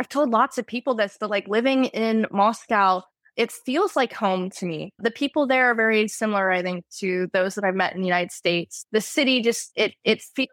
I've 0.00 0.08
told 0.08 0.30
lots 0.30 0.56
of 0.56 0.66
people 0.66 0.94
this, 0.94 1.18
but 1.20 1.28
like 1.28 1.46
living 1.46 1.84
in 1.84 2.26
Moscow, 2.30 3.02
it 3.36 3.52
feels 3.52 3.96
like 3.96 4.14
home 4.14 4.48
to 4.50 4.64
me. 4.64 4.94
The 4.98 5.10
people 5.10 5.46
there 5.46 5.70
are 5.70 5.74
very 5.74 6.08
similar, 6.08 6.50
I 6.50 6.62
think, 6.62 6.86
to 6.98 7.28
those 7.34 7.54
that 7.54 7.64
I've 7.64 7.74
met 7.74 7.94
in 7.94 8.00
the 8.00 8.06
United 8.06 8.32
States. 8.32 8.86
The 8.92 9.02
city 9.02 9.42
just 9.42 9.72
it 9.76 9.94
it 10.02 10.22
feels 10.22 10.48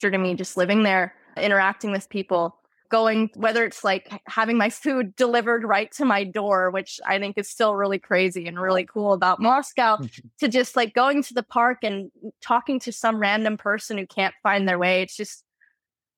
to 0.00 0.18
me 0.18 0.34
just 0.34 0.56
living 0.56 0.82
there, 0.82 1.14
interacting 1.36 1.92
with 1.92 2.08
people, 2.08 2.58
going, 2.92 3.30
whether 3.34 3.64
it's 3.64 3.82
like 3.82 4.10
having 4.26 4.58
my 4.58 4.68
food 4.68 5.16
delivered 5.16 5.64
right 5.64 5.90
to 5.92 6.04
my 6.04 6.24
door, 6.24 6.70
which 6.70 7.00
I 7.06 7.18
think 7.18 7.38
is 7.38 7.48
still 7.48 7.74
really 7.74 7.98
crazy 7.98 8.46
and 8.46 8.60
really 8.60 8.84
cool 8.84 9.12
about 9.12 9.40
Moscow, 9.40 9.98
to 10.40 10.48
just 10.48 10.76
like 10.76 10.94
going 10.94 11.22
to 11.24 11.34
the 11.34 11.42
park 11.42 11.78
and 11.82 12.10
mm, 12.24 12.30
talking 12.40 12.78
to 12.80 12.92
some 12.92 13.16
random 13.16 13.56
person 13.56 13.98
who 13.98 14.06
can't 14.06 14.34
find 14.42 14.68
their 14.68 14.78
way. 14.78 15.02
It's 15.02 15.16
just, 15.16 15.44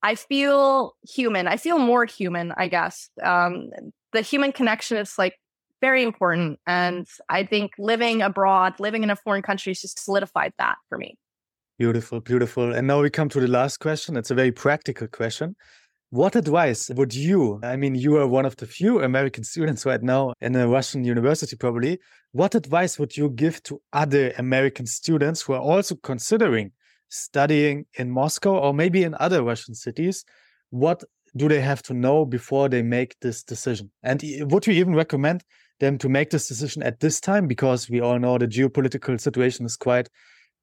I 0.05 0.17
feel 0.17 0.95
human. 1.09 1.49
I 1.49 1.57
feel 1.57 1.79
more 1.79 2.05
human, 2.05 2.53
I 2.59 2.69
guess. 2.69 3.09
Um, 3.23 3.71
the 4.13 4.21
human 4.21 4.53
connection 4.53 4.99
is 4.99 5.15
like 5.17 5.35
very 5.81 6.03
important. 6.03 6.61
And 6.67 7.07
I 7.31 7.45
think 7.45 7.73
living 7.79 8.21
abroad, 8.21 8.75
living 8.79 9.03
in 9.03 9.09
a 9.09 9.17
foreign 9.17 9.41
country 9.43 9.71
has 9.71 9.81
just 9.81 10.05
solidified 10.05 10.53
that 10.59 10.77
for 10.91 10.99
me. 10.99 11.17
Beautiful, 11.79 12.21
beautiful. 12.21 12.75
And 12.75 12.87
now 12.87 13.01
we 13.01 13.09
come 13.09 13.31
to 13.31 13.41
the 13.41 13.49
last 13.49 13.79
question. 13.79 14.19
It's 14.19 14.31
a 14.31 14.35
very 14.35 14.53
practical 14.53 15.09
question. 15.09 15.57
What 16.11 16.37
advice 16.37 16.91
would 16.91 17.15
you, 17.15 17.59
I 17.63 17.77
mean, 17.77 17.95
you 17.95 18.19
are 18.19 18.29
one 18.29 18.45
of 18.45 18.57
the 18.57 18.67
few 18.67 19.03
American 19.03 19.43
students 19.43 19.87
right 19.87 20.03
now 20.03 20.35
in 20.43 20.55
a 20.55 20.69
Russian 20.69 21.03
university, 21.05 21.57
probably. 21.57 21.99
What 22.33 22.55
advice 22.55 22.99
would 22.99 23.17
you 23.17 23.31
give 23.31 23.63
to 23.65 23.81
other 23.95 24.35
American 24.37 24.85
students 24.85 25.41
who 25.41 25.55
are 25.55 25.61
also 25.61 25.97
considering 25.97 26.73
studying 27.09 27.87
in 27.95 28.11
Moscow 28.11 28.59
or 28.59 28.75
maybe 28.75 29.03
in 29.03 29.15
other 29.21 29.43
Russian 29.43 29.75
cities? 29.75 30.25
What 30.71 31.05
do 31.37 31.49
they 31.49 31.61
have 31.61 31.83
to 31.83 31.95
know 31.95 32.25
before 32.25 32.69
they 32.69 32.83
make 32.83 33.17
this 33.21 33.43
decision? 33.43 33.91
And 34.03 34.23
would 34.51 34.67
you 34.67 34.73
even 34.75 34.95
recommend 34.95 35.45
them 35.81 35.99
to 35.99 36.09
make 36.09 36.31
this 36.31 36.49
decision 36.49 36.83
at 36.83 37.01
this 37.01 37.21
time? 37.21 37.47
Because 37.47 37.91
we 37.91 38.01
all 38.01 38.19
know 38.19 38.39
the 38.39 38.47
geopolitical 38.47 39.21
situation 39.21 39.67
is 39.67 39.77
quite 39.77 40.09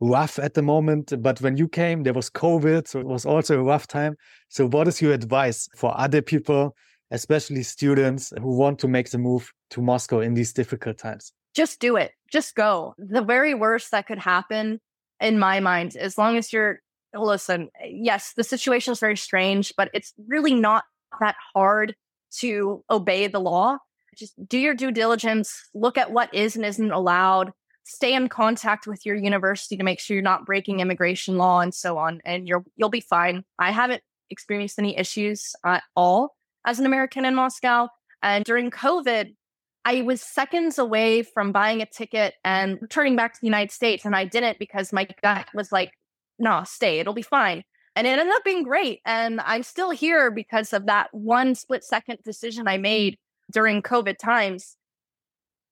rough 0.02 0.40
at 0.40 0.54
the 0.54 0.62
moment. 0.62 1.14
But 1.22 1.40
when 1.42 1.58
you 1.58 1.68
came, 1.68 2.04
there 2.04 2.14
was 2.14 2.30
COVID, 2.30 2.88
so 2.88 3.00
it 3.00 3.06
was 3.06 3.26
also 3.26 3.60
a 3.60 3.64
rough 3.64 3.88
time. 3.88 4.16
So, 4.50 4.68
what 4.68 4.88
is 4.88 5.02
your 5.02 5.14
advice 5.14 5.70
for 5.76 5.98
other 5.98 6.22
people, 6.22 6.76
especially 7.12 7.64
students 7.64 8.34
who 8.40 8.58
want 8.58 8.80
to 8.80 8.88
make 8.88 9.10
the 9.12 9.18
move 9.18 9.52
to 9.72 9.82
Moscow 9.82 10.20
in 10.20 10.34
these 10.34 10.54
difficult 10.54 10.98
times? 10.98 11.34
Just 11.54 11.80
do 11.80 11.98
it. 11.98 12.12
Just 12.32 12.56
go. 12.56 12.96
The 12.98 13.22
very 13.22 13.54
worst 13.54 13.92
that 13.92 14.08
could 14.08 14.20
happen, 14.20 14.80
in 15.22 15.40
my 15.40 15.60
mind, 15.60 15.96
as 15.96 16.18
long 16.18 16.38
as 16.38 16.52
you're 16.52 16.80
listen, 17.14 17.70
eh, 17.82 17.90
yes, 17.92 18.34
the 18.36 18.44
situation 18.44 18.92
is 18.94 19.00
very 19.00 19.18
strange, 19.18 19.74
but 19.78 19.90
it's 19.94 20.14
really 20.28 20.54
not 20.54 20.84
that 21.20 21.36
hard 21.54 21.96
to 22.40 22.84
obey 22.90 23.28
the 23.28 23.40
law. 23.40 23.78
Just 24.18 24.34
do 24.48 24.58
your 24.58 24.74
due 24.74 24.92
diligence, 24.92 25.70
look 25.74 25.98
at 25.98 26.12
what 26.12 26.34
is 26.34 26.56
and 26.56 26.66
isn't 26.66 26.92
allowed, 26.92 27.52
stay 27.84 28.14
in 28.14 28.30
contact 28.30 28.88
with 28.88 29.06
your 29.06 29.16
university 29.16 29.78
to 29.78 29.84
make 29.84 30.00
sure 30.00 30.16
you're 30.16 30.24
not 30.24 30.46
breaking 30.46 30.80
immigration 30.80 31.38
law 31.38 31.60
and 31.60 31.74
so 31.74 31.98
on, 31.98 32.22
and 32.26 32.48
you're 32.48 32.64
you'll 32.76 32.90
be 32.90 33.02
fine. 33.02 33.44
I 33.60 33.72
haven't 33.72 34.04
experienced 34.30 34.80
any 34.80 34.98
issues 34.98 35.54
at 35.66 35.84
all 35.96 36.36
as 36.66 36.80
an 36.80 36.86
American 36.86 37.26
in 37.26 37.36
Moscow. 37.36 37.88
And 38.24 38.46
during 38.46 38.72
COVID, 38.72 39.36
I 39.84 40.02
was 40.02 40.22
seconds 40.22 40.78
away 40.78 41.24
from 41.24 41.52
buying 41.52 41.82
a 41.82 41.86
ticket 41.86 42.36
and 42.44 42.78
returning 42.82 43.16
back 43.16 43.34
to 43.34 43.42
the 43.42 43.48
United 43.48 43.72
States, 43.72 44.06
and 44.06 44.16
I 44.16 44.26
didn't 44.26 44.60
because 44.60 44.94
my 44.94 45.08
gut 45.24 45.48
was 45.54 45.72
like, 45.72 45.92
no, 46.38 46.64
stay, 46.66 47.00
it'll 47.00 47.14
be 47.14 47.22
fine. 47.22 47.64
And 47.96 48.08
it 48.08 48.12
ended 48.12 48.34
up 48.34 48.44
being 48.44 48.64
great. 48.64 49.02
And 49.06 49.42
I'm 49.42 49.64
still 49.64 49.92
here 49.92 50.32
because 50.32 50.72
of 50.72 50.86
that 50.86 51.10
one 51.12 51.56
split 51.56 51.84
second 51.84 52.20
decision 52.24 52.68
I 52.68 52.78
made 52.78 53.18
during 53.52 53.82
COVID 53.82 54.18
times. 54.18 54.78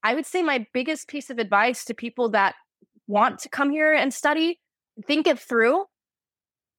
I 0.04 0.16
would 0.16 0.26
say 0.26 0.44
my 0.44 0.66
biggest 0.74 1.08
piece 1.08 1.30
of 1.30 1.40
advice 1.40 1.86
to 1.86 1.94
people 1.94 2.30
that 2.30 2.56
want 3.08 3.40
to 3.40 3.50
come 3.50 3.70
here 3.70 3.94
and 3.94 4.14
study, 4.14 4.60
think 5.06 5.28
it 5.28 5.40
through, 5.40 5.86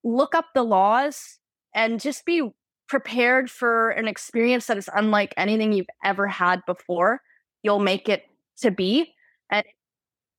look 0.04 0.34
up 0.34 0.46
the 0.54 0.62
laws, 0.62 1.38
and 1.74 2.00
just 2.00 2.24
be 2.24 2.50
prepared 2.90 3.48
for 3.48 3.90
an 3.90 4.08
experience 4.08 4.66
that 4.66 4.76
is 4.76 4.90
unlike 4.92 5.32
anything 5.36 5.72
you've 5.72 5.86
ever 6.04 6.26
had 6.26 6.60
before. 6.66 7.20
You'll 7.62 7.78
make 7.78 8.08
it 8.08 8.24
to 8.62 8.72
be. 8.72 9.14
And 9.48 9.64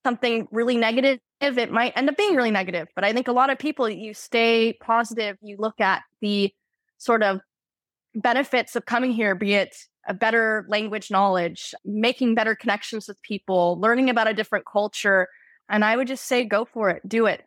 something 0.05 0.47
really 0.51 0.75
negative 0.75 1.19
it 1.39 1.71
might 1.71 1.93
end 1.95 2.09
up 2.09 2.17
being 2.17 2.35
really 2.35 2.51
negative. 2.51 2.89
But 2.93 3.03
I 3.03 3.13
think 3.13 3.27
a 3.27 3.31
lot 3.31 3.49
of 3.49 3.57
people, 3.57 3.89
you 3.89 4.13
stay 4.13 4.73
positive, 4.73 5.37
you 5.41 5.55
look 5.57 5.79
at 5.79 6.03
the 6.19 6.53
sort 6.99 7.23
of 7.23 7.39
benefits 8.13 8.75
of 8.75 8.85
coming 8.85 9.11
here, 9.11 9.33
be 9.33 9.53
it 9.53 9.75
a 10.07 10.13
better 10.13 10.65
language 10.67 11.09
knowledge, 11.09 11.73
making 11.85 12.35
better 12.35 12.53
connections 12.53 13.07
with 13.07 13.19
people, 13.21 13.79
learning 13.79 14.09
about 14.09 14.27
a 14.27 14.33
different 14.33 14.65
culture. 14.71 15.29
And 15.69 15.85
I 15.85 15.95
would 15.95 16.07
just 16.07 16.25
say, 16.25 16.43
go 16.43 16.65
for 16.65 16.89
it, 16.89 17.07
do 17.07 17.25
it. 17.25 17.43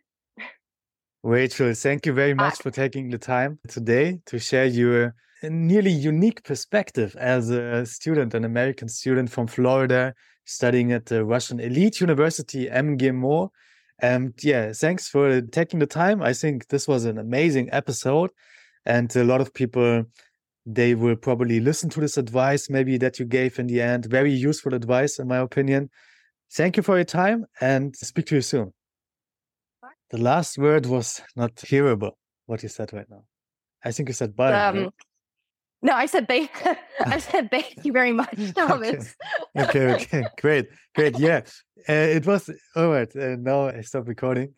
Rachel, 1.24 1.72
thank 1.72 2.04
you 2.04 2.12
very 2.12 2.34
much 2.34 2.60
for 2.60 2.70
taking 2.70 3.08
the 3.08 3.16
time 3.16 3.58
today 3.66 4.20
to 4.26 4.38
share 4.38 4.66
your 4.66 5.14
uh, 5.42 5.48
nearly 5.48 5.90
unique 5.90 6.44
perspective 6.44 7.16
as 7.18 7.48
a 7.48 7.86
student, 7.86 8.34
an 8.34 8.44
American 8.44 8.90
student 8.90 9.30
from 9.30 9.46
Florida, 9.46 10.12
studying 10.44 10.92
at 10.92 11.06
the 11.06 11.24
Russian 11.24 11.60
elite 11.60 11.98
university 12.02 12.66
MGIMO. 12.66 13.48
And 14.00 14.34
yeah, 14.42 14.74
thanks 14.74 15.08
for 15.08 15.40
taking 15.40 15.80
the 15.80 15.86
time. 15.86 16.22
I 16.22 16.34
think 16.34 16.68
this 16.68 16.86
was 16.86 17.06
an 17.06 17.16
amazing 17.16 17.70
episode. 17.72 18.28
And 18.84 19.16
a 19.16 19.24
lot 19.24 19.40
of 19.40 19.54
people, 19.54 20.04
they 20.66 20.94
will 20.94 21.16
probably 21.16 21.58
listen 21.58 21.88
to 21.90 22.00
this 22.00 22.18
advice, 22.18 22.68
maybe 22.68 22.98
that 22.98 23.18
you 23.18 23.24
gave 23.24 23.58
in 23.58 23.66
the 23.66 23.80
end. 23.80 24.04
Very 24.04 24.34
useful 24.34 24.74
advice, 24.74 25.18
in 25.18 25.28
my 25.28 25.38
opinion. 25.38 25.88
Thank 26.52 26.76
you 26.76 26.82
for 26.82 26.96
your 26.96 27.06
time 27.06 27.46
and 27.62 27.96
speak 27.96 28.26
to 28.26 28.34
you 28.34 28.42
soon. 28.42 28.74
The 30.14 30.22
last 30.22 30.58
word 30.58 30.86
was 30.86 31.20
not 31.34 31.56
hearable, 31.56 32.12
what 32.46 32.62
you 32.62 32.68
said 32.68 32.92
right 32.92 33.10
now. 33.10 33.24
I 33.84 33.90
think 33.90 34.08
you 34.08 34.12
said 34.12 34.36
bye. 34.36 34.52
Um, 34.52 34.76
right? 34.76 34.90
No, 35.82 35.92
I 35.92 36.06
said 36.06 36.28
thank. 36.28 36.52
I 37.04 37.18
said 37.18 37.50
thank 37.50 37.84
you 37.84 37.90
very 37.90 38.12
much, 38.12 38.38
Thomas. 38.54 39.16
okay, 39.58 39.92
okay, 39.94 39.94
okay. 39.94 40.24
great, 40.40 40.66
great. 40.94 41.18
Yeah, 41.18 41.40
uh, 41.88 42.16
it 42.18 42.24
was 42.26 42.48
all 42.76 42.90
right. 42.90 43.10
Uh, 43.16 43.34
now 43.40 43.66
I 43.66 43.80
stop 43.80 44.06
recording. 44.06 44.54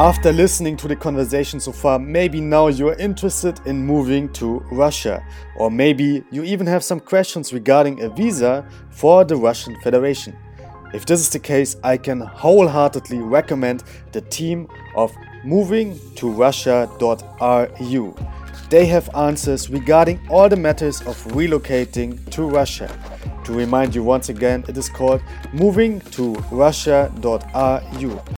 After 0.00 0.32
listening 0.32 0.76
to 0.78 0.88
the 0.88 0.96
conversation 0.96 1.60
so 1.60 1.70
far, 1.70 2.00
maybe 2.00 2.40
now 2.40 2.66
you're 2.66 2.98
interested 2.98 3.60
in 3.64 3.86
moving 3.86 4.32
to 4.32 4.58
Russia, 4.72 5.24
or 5.56 5.70
maybe 5.70 6.24
you 6.32 6.42
even 6.42 6.66
have 6.66 6.82
some 6.82 6.98
questions 6.98 7.52
regarding 7.52 8.02
a 8.02 8.08
visa 8.08 8.66
for 8.90 9.24
the 9.24 9.36
Russian 9.36 9.80
Federation. 9.82 10.36
If 10.92 11.06
this 11.06 11.20
is 11.20 11.28
the 11.28 11.38
case, 11.38 11.76
I 11.84 11.96
can 11.96 12.20
wholeheartedly 12.20 13.18
recommend 13.18 13.84
the 14.10 14.22
team 14.22 14.68
of 14.96 15.14
moving 15.44 15.98
to 16.16 16.28
Russia.ru. 16.28 18.16
They 18.70 18.86
have 18.86 19.08
answers 19.14 19.70
regarding 19.70 20.20
all 20.28 20.48
the 20.48 20.56
matters 20.56 21.00
of 21.02 21.16
relocating 21.28 22.28
to 22.30 22.42
Russia. 22.42 22.90
To 23.44 23.52
remind 23.52 23.94
you 23.94 24.02
once 24.02 24.28
again, 24.28 24.64
it 24.68 24.76
is 24.76 24.88
called 24.88 25.22
moving 25.52 26.00
to 26.12 26.34
Russia.ru. 26.50 28.20